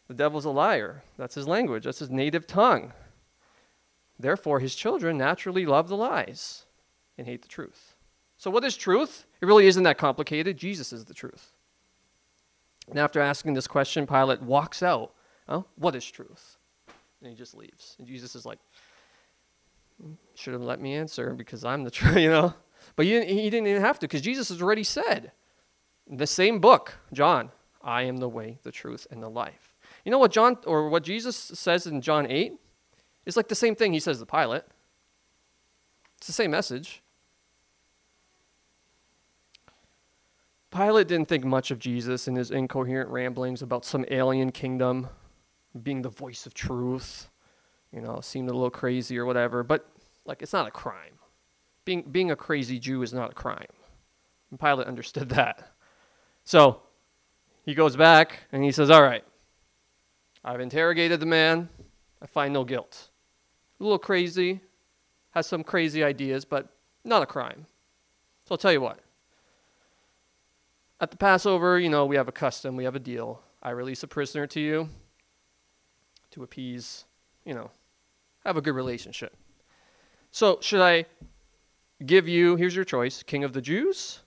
The 0.09 0.15
devil's 0.15 0.45
a 0.45 0.51
liar. 0.51 1.03
That's 1.17 1.35
his 1.35 1.49
language, 1.49 1.85
that's 1.85 1.99
his 1.99 2.11
native 2.11 2.47
tongue. 2.47 2.93
Therefore, 4.19 4.61
his 4.61 4.75
children 4.75 5.19
naturally 5.19 5.67
love 5.67 5.89
the 5.89 5.97
lies 5.97 6.67
and 7.19 7.27
hate 7.27 7.43
the 7.43 7.49
truth. 7.49 7.95
So, 8.37 8.51
what 8.51 8.65
is 8.65 8.77
truth? 8.77 9.27
It 9.41 9.47
really 9.47 9.67
isn't 9.67 9.83
that 9.83 9.99
complicated. 9.99 10.57
Jesus 10.57 10.93
is 10.93 11.05
the 11.07 11.15
truth. 11.15 11.53
And 12.89 12.99
after 12.99 13.21
asking 13.21 13.55
this 13.55 13.67
question, 13.67 14.07
Pilate 14.07 14.43
walks 14.43 14.83
out. 14.83 15.13
Oh, 15.49 15.65
what 15.77 15.97
is 15.97 16.05
truth? 16.05 16.59
And 17.25 17.33
he 17.33 17.39
just 17.39 17.55
leaves. 17.55 17.97
And 17.99 18.07
Jesus 18.07 18.35
is 18.35 18.45
like, 18.45 18.59
should 20.35 20.53
have 20.53 20.63
let 20.63 20.79
me 20.79 20.95
answer 20.95 21.33
because 21.33 21.65
I'm 21.65 21.83
the 21.83 21.91
truth, 21.91 22.17
you 22.19 22.29
know? 22.29 22.53
But 22.97 23.07
he 23.07 23.13
didn't, 23.13 23.29
he 23.31 23.49
didn't 23.49 23.67
even 23.67 23.81
have 23.81 23.99
to 24.01 24.07
because 24.07 24.21
Jesus 24.21 24.51
has 24.51 24.61
already 24.61 24.85
said, 24.85 25.33
the 26.07 26.27
same 26.27 26.61
book, 26.61 26.99
John, 27.15 27.51
I 27.83 28.03
am 28.03 28.19
the 28.19 28.29
way, 28.29 28.59
the 28.63 28.71
truth, 28.71 29.07
and 29.11 29.23
the 29.23 29.31
life. 29.31 29.75
You 30.05 30.13
know 30.13 30.19
what 30.19 30.33
John 30.33 30.59
or 30.67 30.91
what 30.91 31.03
Jesus 31.03 31.35
says 31.35 31.87
in 31.87 32.03
John 32.03 32.27
8? 32.31 32.53
It's 33.25 33.39
like 33.39 33.49
the 33.49 33.55
same 33.55 33.75
thing 33.75 33.95
he 33.95 34.01
says 34.01 34.19
to 34.19 34.27
Pilate. 34.27 34.65
It's 36.19 36.27
the 36.27 36.35
same 36.35 36.51
message. 36.51 37.03
Pilate 40.71 41.09
didn't 41.09 41.29
think 41.29 41.45
much 41.45 41.71
of 41.71 41.79
Jesus 41.79 42.29
and 42.29 42.37
his 42.37 42.51
incoherent 42.51 43.09
ramblings 43.09 43.63
about 43.63 43.87
some 43.87 44.05
alien 44.11 44.53
kingdom 44.53 45.09
being 45.83 46.03
the 46.03 46.09
voice 46.09 46.47
of 46.47 46.55
truth. 46.55 47.29
You 47.93 48.01
know, 48.01 48.21
seemed 48.21 48.51
a 48.51 48.53
little 48.53 48.71
crazy 48.71 49.19
or 49.19 49.25
whatever, 49.25 49.63
but 49.63 49.89
like 50.25 50.43
it's 50.43 50.53
not 50.53 50.67
a 50.67 50.71
crime. 50.71 51.19
Being 51.85 52.03
being 52.03 52.31
a 52.31 52.37
crazy 52.37 52.79
Jew 52.79 53.03
is 53.03 53.13
not 53.13 53.33
a 53.33 53.35
crime. 53.35 53.67
And 54.51 54.59
Pilate 54.59 54.87
understood 54.87 55.29
that. 55.31 55.73
So 56.45 56.83
he 57.65 57.75
goes 57.75 57.97
back 57.97 58.41
and 58.53 58.63
he 58.63 58.73
says, 58.73 58.91
All 58.91 59.03
right, 59.03 59.25
I've 60.45 60.61
interrogated 60.61 61.21
the 61.21 61.27
man. 61.27 61.69
I 62.21 62.27
find 62.27 62.53
no 62.53 62.65
guilt. 62.65 63.11
A 63.81 63.83
little 63.83 63.99
crazy, 63.99 64.61
has 65.31 65.47
some 65.47 65.63
crazy 65.63 66.03
ideas, 66.03 66.45
but 66.45 66.69
not 67.05 67.23
a 67.23 67.27
crime. 67.27 67.67
So 68.47 68.53
I'll 68.53 68.59
tell 68.59 68.73
you 68.73 68.81
what. 68.81 69.01
At 71.01 71.11
the 71.11 71.17
Passover, 71.17 71.79
you 71.79 71.91
know, 71.91 72.07
we 72.07 72.17
have 72.17 72.29
a 72.29 72.33
custom, 72.33 72.77
we 72.77 72.85
have 72.85 72.95
a 72.95 73.01
deal. 73.01 73.43
I 73.63 73.71
release 73.71 74.03
a 74.03 74.09
prisoner 74.09 74.47
to 74.49 74.61
you 74.61 74.89
to 76.35 76.43
appease, 76.43 77.05
you 77.45 77.55
know, 77.55 77.71
have 78.45 78.57
a 78.57 78.61
good 78.61 78.75
relationship. 78.75 79.37
So, 80.33 80.59
should 80.61 80.81
I 80.81 81.07
give 82.05 82.27
you, 82.27 82.57
here's 82.57 82.75
your 82.75 82.85
choice, 82.85 83.23
King 83.23 83.45
of 83.45 83.53
the 83.53 83.61
Jews? 83.61 84.21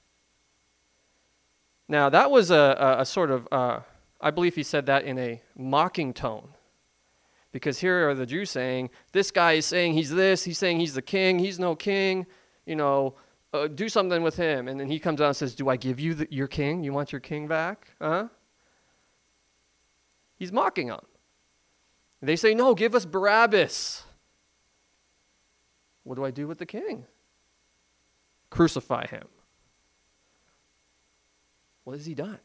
Now, 1.89 2.09
that 2.09 2.31
was 2.31 2.49
a, 2.49 2.55
a, 2.79 3.01
a 3.01 3.05
sort 3.05 3.29
of, 3.29 3.47
uh, 3.51 3.81
I 4.21 4.31
believe 4.31 4.55
he 4.55 4.63
said 4.63 4.85
that 4.85 5.03
in 5.03 5.19
a 5.19 5.41
mocking 5.57 6.13
tone. 6.13 6.47
Because 7.51 7.77
here 7.79 8.09
are 8.09 8.15
the 8.15 8.25
Jews 8.25 8.51
saying, 8.51 8.89
this 9.11 9.29
guy 9.29 9.53
is 9.53 9.65
saying 9.65 9.93
he's 9.93 10.09
this, 10.09 10.45
he's 10.45 10.57
saying 10.57 10.79
he's 10.79 10.93
the 10.93 11.01
king, 11.01 11.39
he's 11.39 11.59
no 11.59 11.75
king, 11.75 12.25
you 12.65 12.77
know, 12.77 13.15
uh, 13.51 13.67
do 13.67 13.89
something 13.89 14.23
with 14.23 14.37
him. 14.37 14.69
And 14.69 14.79
then 14.79 14.87
he 14.87 14.97
comes 14.99 15.19
out 15.19 15.27
and 15.27 15.35
says, 15.35 15.55
Do 15.55 15.67
I 15.67 15.75
give 15.75 15.99
you 15.99 16.13
the, 16.13 16.27
your 16.29 16.47
king? 16.47 16.83
You 16.83 16.93
want 16.93 17.11
your 17.11 17.21
king 17.21 17.47
back? 17.47 17.91
Huh? 18.01 18.27
He's 20.37 20.51
mocking 20.53 20.87
them. 20.87 21.01
They 22.21 22.35
say, 22.35 22.53
No, 22.53 22.73
give 22.73 22.95
us 22.95 23.05
Barabbas. 23.05 24.03
What 26.03 26.15
do 26.15 26.25
I 26.25 26.31
do 26.31 26.47
with 26.47 26.57
the 26.57 26.65
king? 26.65 27.05
Crucify 28.49 29.07
him. 29.07 29.27
What 31.83 31.93
has 31.93 32.05
he 32.05 32.15
done? 32.15 32.39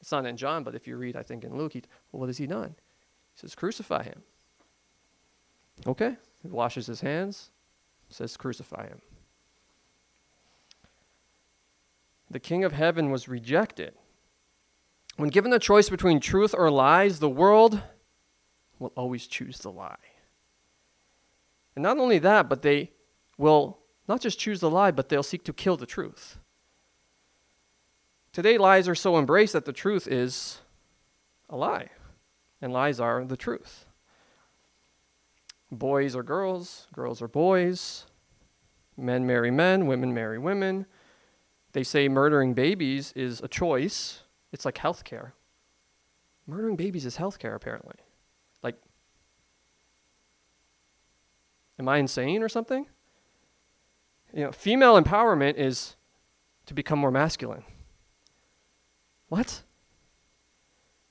It's 0.00 0.12
not 0.12 0.24
in 0.24 0.36
John, 0.36 0.64
but 0.64 0.74
if 0.74 0.86
you 0.86 0.96
read, 0.96 1.16
I 1.16 1.22
think, 1.22 1.44
in 1.44 1.56
Luke, 1.56 1.72
he, 1.74 1.82
well, 2.10 2.20
what 2.20 2.28
has 2.28 2.38
he 2.38 2.46
done? 2.46 2.74
He 3.34 3.40
says, 3.40 3.54
Crucify 3.54 4.04
him. 4.04 4.22
Okay. 5.86 6.16
He 6.42 6.48
washes 6.48 6.86
his 6.86 7.00
hands, 7.00 7.50
says, 8.08 8.36
Crucify 8.36 8.86
him. 8.86 9.00
The 12.30 12.40
King 12.40 12.64
of 12.64 12.72
Heaven 12.72 13.10
was 13.10 13.28
rejected. 13.28 13.94
When 15.16 15.28
given 15.28 15.50
the 15.50 15.58
choice 15.58 15.90
between 15.90 16.20
truth 16.20 16.54
or 16.56 16.70
lies, 16.70 17.18
the 17.18 17.28
world 17.28 17.82
will 18.80 18.92
always 18.96 19.28
choose 19.28 19.58
the 19.58 19.70
lie. 19.70 19.94
And 21.76 21.84
not 21.84 21.98
only 21.98 22.18
that, 22.18 22.48
but 22.48 22.62
they 22.62 22.90
will 23.38 23.78
not 24.08 24.20
just 24.20 24.40
choose 24.40 24.58
the 24.58 24.70
lie, 24.70 24.90
but 24.90 25.08
they'll 25.08 25.22
seek 25.22 25.44
to 25.44 25.52
kill 25.52 25.76
the 25.76 25.86
truth. 25.86 26.38
Today, 28.32 28.58
lies 28.58 28.88
are 28.88 28.94
so 28.94 29.18
embraced 29.18 29.52
that 29.52 29.64
the 29.64 29.72
truth 29.72 30.08
is 30.08 30.58
a 31.48 31.56
lie, 31.56 31.90
and 32.60 32.72
lies 32.72 32.98
are 32.98 33.24
the 33.24 33.36
truth. 33.36 33.86
Boys 35.70 36.16
are 36.16 36.22
girls, 36.22 36.88
girls 36.92 37.22
are 37.22 37.28
boys, 37.28 38.06
men 38.96 39.26
marry 39.26 39.50
men, 39.50 39.86
women 39.86 40.12
marry 40.12 40.38
women. 40.38 40.86
They 41.72 41.84
say 41.84 42.08
murdering 42.08 42.54
babies 42.54 43.12
is 43.14 43.40
a 43.40 43.48
choice. 43.48 44.20
It's 44.52 44.64
like 44.64 44.78
health 44.78 45.04
care. 45.04 45.34
Murdering 46.46 46.74
babies 46.74 47.06
is 47.06 47.16
health 47.16 47.38
care, 47.38 47.54
apparently. 47.54 47.96
Am 51.80 51.88
I 51.88 51.96
insane 51.96 52.42
or 52.42 52.48
something? 52.50 52.86
You 54.34 54.44
know, 54.44 54.52
female 54.52 55.00
empowerment 55.00 55.54
is 55.54 55.96
to 56.66 56.74
become 56.74 56.98
more 56.98 57.10
masculine. 57.10 57.64
What? 59.28 59.62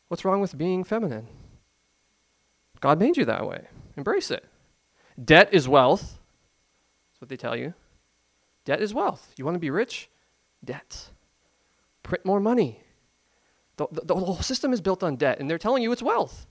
What's 0.07 0.23
wrong 0.23 0.41
with 0.41 0.55
being 0.55 0.83
feminine? 0.83 1.25
God 2.81 2.99
made 2.99 3.17
you 3.17 3.25
that 3.25 3.47
way. 3.47 3.65
Embrace 3.97 4.29
it. 4.29 4.45
Debt 5.25 5.49
is 5.51 5.67
wealth. 5.67 6.19
That's 7.09 7.21
what 7.21 7.29
they 7.29 7.35
tell 7.35 7.55
you. 7.55 7.73
Debt 8.63 8.79
is 8.79 8.93
wealth. 8.93 9.33
You 9.37 9.45
want 9.45 9.55
to 9.55 9.59
be 9.59 9.71
rich? 9.71 10.07
Debt. 10.63 11.09
Print 12.03 12.23
more 12.23 12.39
money. 12.39 12.83
The, 13.77 13.87
the, 13.91 14.01
the 14.05 14.15
whole 14.15 14.35
system 14.35 14.71
is 14.71 14.81
built 14.81 15.01
on 15.01 15.15
debt, 15.15 15.39
and 15.39 15.49
they're 15.49 15.57
telling 15.57 15.81
you 15.81 15.91
it's 15.91 16.03
wealth. 16.03 16.45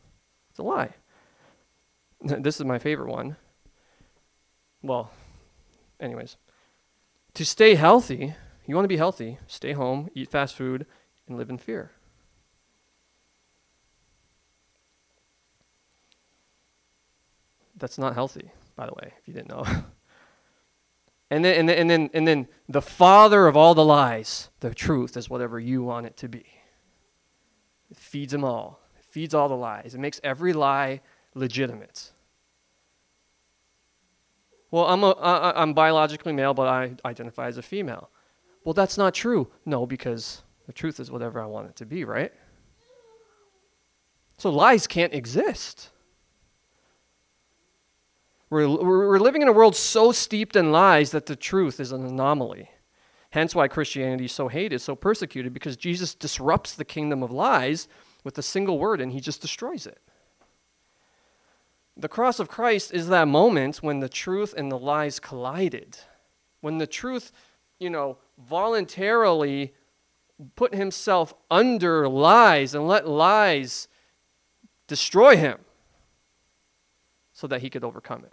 It's 0.51 0.59
a 0.59 0.64
lie. 0.64 0.91
This 2.41 2.57
is 2.59 2.64
my 2.64 2.81
favorite 2.81 3.12
one 3.12 3.37
well, 4.83 5.11
anyways, 6.01 6.37
to 7.35 7.45
stay 7.45 7.74
healthy, 7.74 8.35
you 8.66 8.74
want 8.74 8.85
to 8.85 8.89
be 8.89 8.97
healthy, 8.97 9.39
stay 9.47 9.72
home, 9.72 10.09
eat 10.14 10.31
fast 10.31 10.55
food, 10.55 10.87
and 11.26 11.37
live 11.37 11.51
in 11.51 11.59
fear. 11.59 11.93
That's 17.76 17.99
not 17.99 18.14
healthy, 18.14 18.51
by 18.76 18.87
the 18.87 18.93
way, 18.93 19.14
if 19.18 19.29
you 19.29 19.35
didn't 19.35 19.51
know. 19.51 19.64
and, 21.31 21.45
then, 21.45 21.55
and, 21.55 21.68
then, 21.68 21.79
and, 21.79 21.91
then, 21.91 22.11
and 22.12 22.26
then 22.26 22.49
the 22.68 22.83
father 22.83 23.47
of 23.47 23.57
all 23.57 23.74
the 23.74 23.85
lies, 23.85 24.49
the 24.61 24.74
truth, 24.74 25.16
is 25.16 25.31
whatever 25.31 25.61
you 25.61 25.83
want 25.83 26.07
it 26.07 26.16
to 26.18 26.29
be. 26.29 26.45
It 27.91 27.97
feeds 27.97 28.33
them 28.33 28.45
all, 28.45 28.81
it 28.99 29.05
feeds 29.05 29.33
all 29.33 29.49
the 29.49 29.57
lies. 29.57 29.95
It 29.95 30.01
makes 30.01 30.20
every 30.24 30.53
lie 30.53 31.01
legitimate. 31.35 32.12
Well, 34.71 34.85
I'm, 34.85 35.03
a, 35.03 35.11
I, 35.12 35.62
I'm 35.62 35.73
biologically 35.73 36.33
male, 36.33 36.55
but 36.55 36.69
I 36.69 36.93
identify 37.05 37.47
as 37.47 37.57
a 37.57 37.62
female. 37.62 38.11
Well, 38.64 38.75
that's 38.75 38.99
not 38.99 39.14
true. 39.14 39.49
No, 39.64 39.87
because 39.87 40.43
the 40.66 40.73
truth 40.73 41.01
is 41.01 41.11
whatever 41.11 41.41
I 41.41 41.47
want 41.47 41.71
it 41.71 41.77
to 41.77 41.87
be, 41.87 42.05
right? 42.05 42.33
So 44.37 44.51
lies 44.51 44.87
can't 44.87 45.14
exist. 45.14 45.91
We're, 48.51 48.69
we're 48.69 49.19
living 49.19 49.43
in 49.43 49.49
a 49.49 49.53
world 49.53 49.77
so 49.77 50.12
steeped 50.12 50.57
in 50.57 50.73
lies 50.73 51.11
that 51.11 51.27
the 51.27 51.37
truth 51.37 51.81
is 51.81 51.93
an 51.93 52.05
anomaly. 52.05 52.71
Hence 53.31 53.55
why 53.55 53.69
Christianity 53.69 54.25
is 54.25 54.33
so 54.33 54.49
hated, 54.49 54.81
so 54.81 54.95
persecuted, 54.95 55.53
because 55.53 55.77
Jesus 55.77 56.14
disrupts 56.14 56.75
the 56.75 56.85
kingdom 56.85 57.23
of 57.23 57.31
lies 57.31 57.89
with 58.25 58.39
a 58.39 58.43
single 58.43 58.79
word 58.79 59.01
and 59.01 59.12
he 59.12 59.21
just 59.21 59.43
destroys 59.43 59.87
it. 59.87 60.01
The 61.99 62.09
cross 62.09 62.38
of 62.38 62.49
Christ 62.49 62.94
is 62.94 63.09
that 63.09 63.26
moment 63.26 63.78
when 63.78 63.99
the 63.99 64.09
truth 64.09 64.55
and 64.57 64.70
the 64.70 64.78
lies 64.78 65.18
collided. 65.18 65.99
When 66.61 66.78
the 66.78 66.86
truth, 66.86 67.32
you 67.80 67.90
know, 67.90 68.18
voluntarily 68.38 69.74
put 70.55 70.72
himself 70.72 71.34
under 71.51 72.09
lies 72.09 72.72
and 72.72 72.86
let 72.86 73.09
lies 73.09 73.88
destroy 74.86 75.36
him 75.36 75.59
so 77.32 77.49
that 77.49 77.62
he 77.62 77.70
could 77.70 77.82
overcome 77.82 78.24
it. 78.24 78.32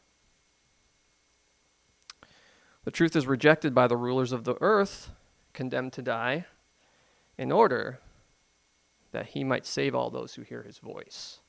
The 2.84 2.92
truth 2.92 3.16
is 3.16 3.26
rejected 3.26 3.74
by 3.74 3.88
the 3.88 3.98
rulers 3.98 4.32
of 4.32 4.44
the 4.44 4.58
earth, 4.62 5.10
condemned 5.54 5.94
to 5.94 6.04
die, 6.04 6.46
in 7.36 7.52
order 7.52 8.00
that 9.12 9.28
he 9.28 9.44
might 9.44 9.66
save 9.66 9.96
all 9.96 10.12
those 10.12 10.36
who 10.36 10.44
hear 10.44 10.62
his 10.62 10.78
voice. 10.78 11.40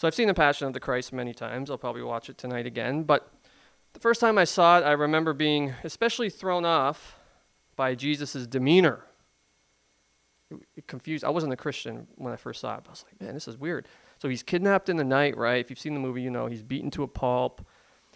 So 0.00 0.08
I've 0.08 0.14
seen 0.14 0.28
The 0.28 0.32
Passion 0.34 0.66
of 0.66 0.72
the 0.72 0.80
Christ 0.80 1.12
many 1.12 1.34
times. 1.34 1.70
I'll 1.70 1.76
probably 1.76 2.00
watch 2.00 2.30
it 2.30 2.38
tonight 2.38 2.64
again. 2.64 3.02
But 3.02 3.30
the 3.92 4.00
first 4.00 4.18
time 4.18 4.38
I 4.38 4.44
saw 4.44 4.78
it, 4.78 4.82
I 4.82 4.92
remember 4.92 5.34
being 5.34 5.74
especially 5.84 6.30
thrown 6.30 6.64
off 6.64 7.18
by 7.76 7.94
Jesus' 7.94 8.46
demeanor. 8.46 9.04
It, 10.50 10.56
it 10.74 10.86
confused. 10.86 11.22
I 11.22 11.28
wasn't 11.28 11.52
a 11.52 11.56
Christian 11.56 12.06
when 12.14 12.32
I 12.32 12.36
first 12.36 12.62
saw 12.62 12.76
it. 12.76 12.84
I 12.86 12.90
was 12.90 13.04
like, 13.06 13.20
man, 13.20 13.34
this 13.34 13.46
is 13.46 13.58
weird. 13.58 13.88
So 14.16 14.30
he's 14.30 14.42
kidnapped 14.42 14.88
in 14.88 14.96
the 14.96 15.04
night, 15.04 15.36
right? 15.36 15.62
If 15.62 15.68
you've 15.68 15.78
seen 15.78 15.92
the 15.92 16.00
movie, 16.00 16.22
you 16.22 16.30
know 16.30 16.46
he's 16.46 16.62
beaten 16.62 16.90
to 16.92 17.02
a 17.02 17.06
pulp, 17.06 17.60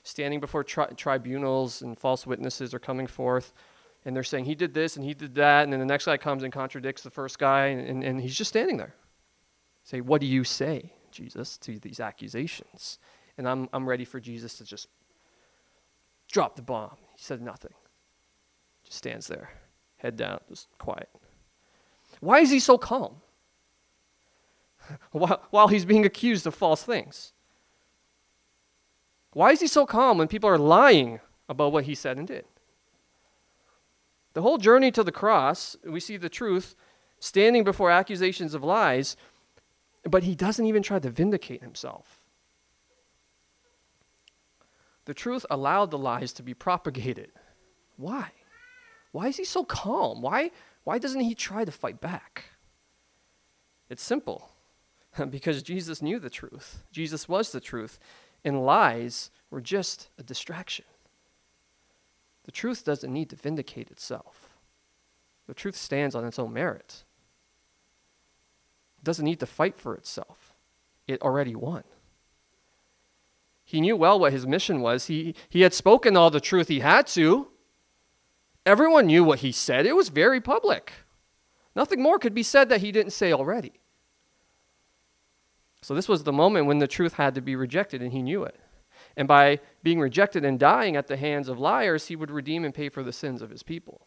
standing 0.05 0.41
before 0.41 0.64
tri- 0.64 0.87
tribunals, 0.97 1.82
and 1.82 1.99
false 1.99 2.26
witnesses 2.26 2.72
are 2.72 2.78
coming 2.78 3.07
forth 3.07 3.53
and 4.07 4.16
they're 4.16 4.22
saying 4.22 4.47
he 4.47 4.55
did 4.55 4.72
this 4.72 4.97
and 4.97 5.05
he 5.05 5.12
did 5.12 5.35
that, 5.35 5.64
and 5.64 5.72
then 5.72 5.80
the 5.80 5.87
next 5.87 6.07
guy 6.07 6.16
comes 6.16 6.45
and 6.45 6.53
contradicts 6.53 7.03
the 7.03 7.11
first 7.11 7.39
guy, 7.39 7.66
and, 7.66 7.87
and, 7.87 8.05
and, 8.05 8.20
he's 8.22 8.35
just 8.35 8.49
standing 8.49 8.78
there. 8.78 8.95
Say, 9.82 10.01
what 10.01 10.22
do 10.22 10.26
you 10.26 10.45
say? 10.45 10.93
Jesus 11.14 11.56
to 11.58 11.78
these 11.78 12.00
accusations. 12.00 12.98
And 13.38 13.48
I'm, 13.48 13.68
I'm 13.72 13.88
ready 13.88 14.04
for 14.04 14.20
Jesus 14.20 14.58
to 14.58 14.64
just 14.64 14.88
drop 16.30 16.56
the 16.56 16.62
bomb. 16.62 16.96
He 17.14 17.22
said 17.22 17.40
nothing. 17.40 17.72
Just 18.84 18.98
stands 18.98 19.26
there, 19.26 19.50
head 19.96 20.16
down, 20.16 20.40
just 20.48 20.68
quiet. 20.78 21.08
Why 22.20 22.40
is 22.40 22.50
he 22.50 22.60
so 22.60 22.76
calm? 22.76 23.16
while, 25.12 25.42
while 25.50 25.68
he's 25.68 25.84
being 25.84 26.04
accused 26.04 26.46
of 26.46 26.54
false 26.54 26.82
things. 26.82 27.32
Why 29.32 29.50
is 29.50 29.60
he 29.60 29.66
so 29.66 29.86
calm 29.86 30.18
when 30.18 30.28
people 30.28 30.48
are 30.48 30.58
lying 30.58 31.20
about 31.48 31.72
what 31.72 31.84
he 31.84 31.94
said 31.94 32.18
and 32.18 32.26
did? 32.26 32.44
The 34.34 34.42
whole 34.42 34.58
journey 34.58 34.90
to 34.92 35.02
the 35.02 35.12
cross, 35.12 35.76
we 35.84 36.00
see 36.00 36.16
the 36.16 36.28
truth 36.28 36.74
standing 37.20 37.64
before 37.64 37.90
accusations 37.90 38.54
of 38.54 38.62
lies, 38.62 39.16
but 40.09 40.22
he 40.22 40.34
doesn't 40.34 40.66
even 40.66 40.82
try 40.82 40.98
to 40.98 41.11
vindicate 41.11 41.62
himself. 41.62 42.20
The 45.07 45.14
truth 45.14 45.44
allowed 45.50 45.90
the 45.90 45.98
lies 45.98 46.32
to 46.34 46.42
be 46.42 46.55
propagated. 46.55 47.32
Why? 47.96 48.30
Why 49.12 49.28
is 49.28 49.36
he 49.36 49.44
so 49.44 49.64
calm? 49.64 50.22
Why, 50.22 50.50
why 50.84 50.98
doesn't 50.98 51.20
he 51.20 51.34
try 51.34 51.64
to 51.64 51.72
fight 51.72 52.00
back? 52.00 52.44
It's 53.88 54.02
simple 54.02 54.50
because 55.30 55.62
Jesus 55.62 56.02
knew 56.02 56.18
the 56.18 56.30
truth. 56.30 56.84
Jesus 56.90 57.28
was 57.28 57.52
the 57.52 57.61
truth, 57.61 57.98
and 58.44 58.64
lies 58.64 59.30
were 59.50 59.61
just 59.61 60.09
a 60.18 60.22
distraction. 60.22 60.84
The 62.44 62.52
truth 62.52 62.84
doesn't 62.84 63.12
need 63.12 63.30
to 63.30 63.36
vindicate 63.36 63.90
itself, 63.90 64.50
the 65.46 65.55
truth 65.55 65.76
stands 65.76 66.14
on 66.14 66.24
its 66.24 66.38
own 66.38 66.52
merit. 66.52 67.05
Doesn't 69.05 69.24
need 69.24 69.40
to 69.40 69.46
fight 69.46 69.78
for 69.78 69.94
itself, 69.94 70.55
it 71.07 71.22
already 71.22 71.55
won. 71.55 71.84
He 73.66 73.80
knew 73.80 73.96
well 73.96 74.18
what 74.18 74.32
his 74.32 74.46
mission 74.46 74.80
was. 74.80 75.07
He, 75.07 75.34
he 75.48 75.62
had 75.62 75.72
spoken 75.72 76.16
all 76.16 76.30
the 76.30 76.40
truth 76.40 76.68
he 76.68 76.80
had 76.80 77.07
to. 77.09 77.48
Everyone 78.66 79.07
knew 79.07 79.24
what 79.24 79.40
he 79.40 79.52
said. 79.52 79.86
It 79.86 79.96
was 79.96 80.11
very 80.11 80.40
public. 80.40 80.92
Nothing 81.74 82.02
more 82.02 82.18
could 82.18 82.34
be 82.34 82.42
said 82.42 82.68
that 82.68 82.82
he 82.82 82.92
didn't 82.92 83.12
say 83.12 83.32
already. 83.32 83.72
So, 85.80 85.94
this 85.94 86.09
was 86.09 86.22
the 86.22 86.32
moment 86.32 86.66
when 86.66 86.78
the 86.78 86.86
truth 86.86 87.14
had 87.14 87.34
to 87.34 87.42
be 87.42 87.57
rejected, 87.57 88.00
and 88.00 88.12
he 88.12 88.22
knew 88.22 88.44
it. 88.44 88.59
And 89.16 89.28
by 89.28 89.61
being 89.82 90.00
rejected 90.00 90.44
and 90.44 90.59
dying 90.59 90.96
at 90.96 91.09
the 91.09 91.16
hands 91.16 91.48
of 91.48 91.59
liars, 91.59 92.07
he 92.07 92.16
would 92.16 92.30
redeem 92.30 92.64
and 92.64 92.74
pay 92.74 92.88
for 92.88 93.02
the 93.02 93.12
sins 93.12 93.42
of 93.42 93.50
his 93.50 93.62
people. 93.62 94.07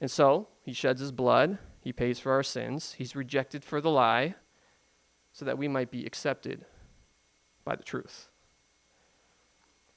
And 0.00 0.10
so, 0.10 0.48
he 0.62 0.72
sheds 0.72 1.00
his 1.00 1.12
blood, 1.12 1.58
he 1.84 1.92
pays 1.92 2.18
for 2.18 2.32
our 2.32 2.42
sins, 2.42 2.94
he's 2.96 3.14
rejected 3.14 3.62
for 3.62 3.78
the 3.78 3.90
lie, 3.90 4.36
so 5.34 5.44
that 5.44 5.58
we 5.58 5.68
might 5.68 5.90
be 5.90 6.06
accepted 6.06 6.64
by 7.62 7.76
the 7.76 7.82
truth. 7.82 8.30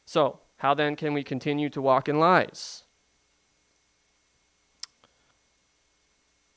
So, 0.06 0.42
how 0.58 0.74
then 0.74 0.98
can 0.98 1.14
we 1.14 1.24
continue 1.24 1.70
to 1.70 1.82
walk 1.82 2.10
in 2.10 2.20
lies? 2.20 2.84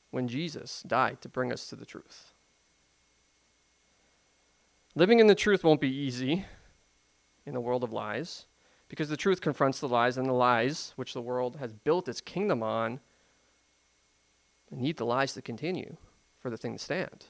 When 0.09 0.27
Jesus 0.27 0.83
died 0.85 1.21
to 1.21 1.29
bring 1.29 1.53
us 1.53 1.67
to 1.67 1.77
the 1.77 1.85
truth. 1.85 2.33
Living 4.95 5.21
in 5.21 5.27
the 5.27 5.35
truth 5.35 5.63
won't 5.63 5.79
be 5.79 5.95
easy 5.95 6.45
in 7.45 7.53
the 7.53 7.61
world 7.61 7.85
of 7.85 7.93
lies 7.93 8.47
because 8.89 9.07
the 9.07 9.15
truth 9.15 9.39
confronts 9.39 9.79
the 9.79 9.87
lies, 9.87 10.17
and 10.17 10.27
the 10.27 10.33
lies, 10.33 10.91
which 10.97 11.13
the 11.13 11.21
world 11.21 11.55
has 11.55 11.71
built 11.71 12.09
its 12.09 12.19
kingdom 12.19 12.61
on, 12.61 12.99
need 14.71 14.97
the 14.97 15.05
lies 15.05 15.33
to 15.33 15.41
continue 15.41 15.97
for 16.39 16.49
the 16.49 16.57
thing 16.57 16.73
to 16.73 16.83
stand. 16.83 17.25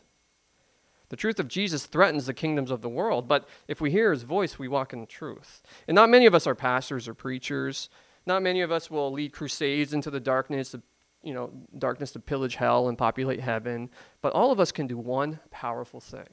The 1.09 1.17
truth 1.17 1.39
of 1.39 1.49
Jesus 1.49 1.85
threatens 1.85 2.25
the 2.25 2.33
kingdoms 2.33 2.71
of 2.71 2.81
the 2.81 2.87
world, 2.87 3.27
but 3.27 3.47
if 3.67 3.81
we 3.81 3.91
hear 3.91 4.11
his 4.11 4.23
voice, 4.23 4.57
we 4.57 4.69
walk 4.69 4.93
in 4.93 5.05
truth. 5.07 5.61
And 5.87 5.95
not 5.95 6.09
many 6.09 6.25
of 6.25 6.33
us 6.33 6.47
are 6.47 6.55
pastors 6.55 7.07
or 7.07 7.13
preachers. 7.13 7.89
Not 8.25 8.41
many 8.41 8.61
of 8.61 8.71
us 8.71 8.89
will 8.89 9.11
lead 9.11 9.33
crusades 9.33 9.93
into 9.93 10.09
the 10.09 10.21
darkness, 10.21 10.73
of, 10.73 10.83
you 11.21 11.33
know, 11.33 11.51
darkness 11.77 12.11
to 12.11 12.19
pillage 12.21 12.55
hell 12.55 12.87
and 12.87 12.97
populate 12.97 13.41
heaven. 13.41 13.89
But 14.21 14.31
all 14.31 14.53
of 14.53 14.59
us 14.61 14.71
can 14.71 14.87
do 14.87 14.97
one 14.97 15.39
powerful 15.49 15.99
thing 15.99 16.29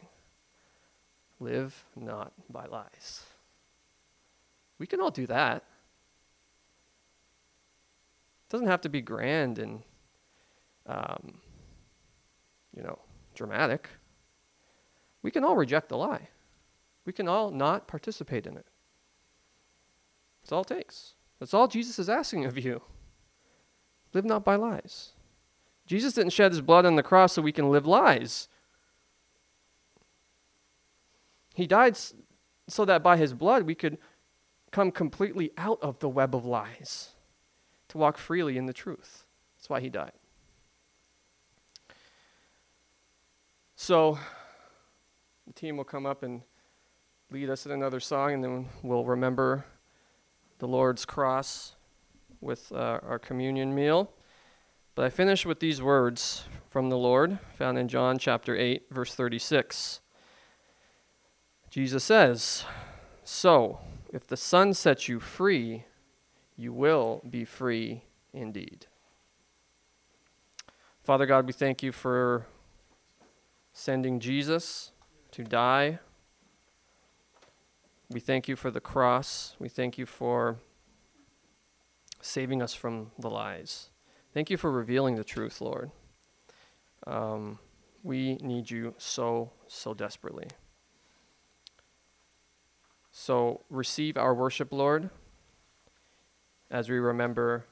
live 1.41 1.85
not 1.97 2.33
by 2.49 2.67
lies. 2.67 3.25
We 4.79 4.87
can 4.87 5.01
all 5.01 5.11
do 5.11 5.27
that. 5.27 5.57
It 8.47 8.51
doesn't 8.51 8.69
have 8.69 8.83
to 8.83 8.89
be 8.89 9.01
grand 9.01 9.59
and, 9.59 9.83
um, 10.89 11.41
you 12.75 12.83
know, 12.83 12.99
dramatic. 13.35 13.89
We 15.23 15.31
can 15.31 15.45
all 15.45 15.57
reject 15.57 15.89
the 15.89 15.97
lie. 15.97 16.29
We 17.05 17.13
can 17.13 17.29
all 17.29 17.51
not 17.51 17.87
participate 17.87 18.47
in 18.47 18.57
it. 18.57 18.67
That's 20.43 20.53
all 20.53 20.63
it 20.63 20.69
takes. 20.69 21.15
That's 21.39 21.55
all 21.55 21.69
Jesus 21.69 21.99
is 21.99 22.09
asking 22.09 22.45
of 22.45 22.59
you. 22.59 22.83
Live 24.13 24.25
not 24.25 24.45
by 24.45 24.57
lies. 24.57 25.13
Jesus 25.87 26.15
didn't 26.15 26.33
shed 26.33 26.53
his 26.53 26.61
blood 26.61 26.85
on 26.85 26.97
the 26.97 27.03
cross 27.03 27.35
so 27.35 27.43
we 27.43 27.53
can 27.53 27.71
live 27.71 27.87
lies. 27.87 28.49
He 31.55 31.67
died 31.67 31.97
so 32.69 32.85
that 32.85 33.03
by 33.03 33.17
his 33.17 33.35
blood 33.35 33.65
we 33.65 33.75
could 33.75 33.99
come 34.71 34.91
completely 34.91 35.51
out 35.57 35.79
of 35.83 35.99
the 35.99 36.09
web 36.09 36.35
of 36.35 36.45
lies, 36.45 37.11
to 37.89 37.99
walk 37.99 38.19
freely 38.19 38.59
in 38.59 38.67
the 38.67 38.73
truth. 38.73 39.25
That's 39.57 39.71
why 39.71 39.81
he 39.81 39.89
died. 39.89 40.13
So, 43.81 44.19
the 45.47 45.53
team 45.53 45.77
will 45.77 45.85
come 45.85 46.05
up 46.05 46.25
and 46.25 46.43
lead 47.31 47.49
us 47.49 47.65
in 47.65 47.71
another 47.71 48.01
song, 48.01 48.33
and 48.33 48.43
then 48.43 48.69
we'll 48.83 49.05
remember 49.05 49.67
the 50.59 50.67
Lord's 50.67 51.05
cross 51.05 51.77
with 52.41 52.73
uh, 52.73 52.99
our 53.07 53.21
communion 53.21 53.73
meal. 53.73 54.11
But 54.97 55.05
I 55.05 55.11
finish 55.11 55.47
with 55.47 55.61
these 55.61 55.81
words 55.81 56.45
from 56.69 56.91
the 56.91 56.99
Lord, 56.99 57.39
found 57.55 57.79
in 57.79 57.87
John 57.87 58.19
chapter 58.19 58.57
8, 58.57 58.87
verse 58.91 59.15
36. 59.15 60.01
Jesus 61.71 62.03
says, 62.03 62.65
So, 63.23 63.79
if 64.13 64.27
the 64.27 64.37
Son 64.37 64.75
sets 64.75 65.07
you 65.07 65.21
free, 65.21 65.85
you 66.57 66.73
will 66.73 67.23
be 67.31 67.45
free 67.45 68.03
indeed. 68.33 68.87
Father 71.05 71.27
God, 71.27 71.47
we 71.47 71.53
thank 71.53 71.81
you 71.81 71.93
for 71.93 72.45
sending 73.79 74.19
Jesus 74.19 74.91
to 75.31 75.45
die. 75.45 76.01
We 78.11 78.19
thank 78.19 78.49
you 78.49 78.57
for 78.57 78.73
the 78.73 78.81
cross. 78.81 79.55
We 79.61 79.69
thank 79.69 79.97
you 79.97 80.05
for 80.05 80.57
saving 82.21 82.61
us 82.61 82.75
from 82.75 83.13
the 83.21 83.31
lies. 83.31 83.91
Thank 84.35 84.51
you 84.51 84.57
for 84.57 84.73
revealing 84.73 85.15
the 85.15 85.23
truth, 85.23 85.61
Lord. 85.61 85.93
Um, 87.07 87.61
we 88.03 88.35
need 88.37 88.69
you 88.69 88.95
so, 88.99 89.53
so 89.69 89.95
desperately. 89.95 90.49
So 93.13 93.61
receive 93.71 94.17
our 94.17 94.35
worship, 94.35 94.73
Lord, 94.73 95.09
as 96.69 96.89
we 96.89 96.99
remember 96.99 97.65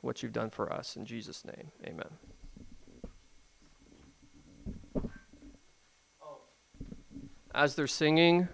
what 0.00 0.22
you've 0.22 0.32
done 0.32 0.48
for 0.48 0.72
us. 0.72 0.96
In 0.96 1.04
Jesus' 1.04 1.44
name, 1.44 1.70
amen. 1.84 2.29
As 7.54 7.74
they're 7.74 7.86
singing, 7.86 8.48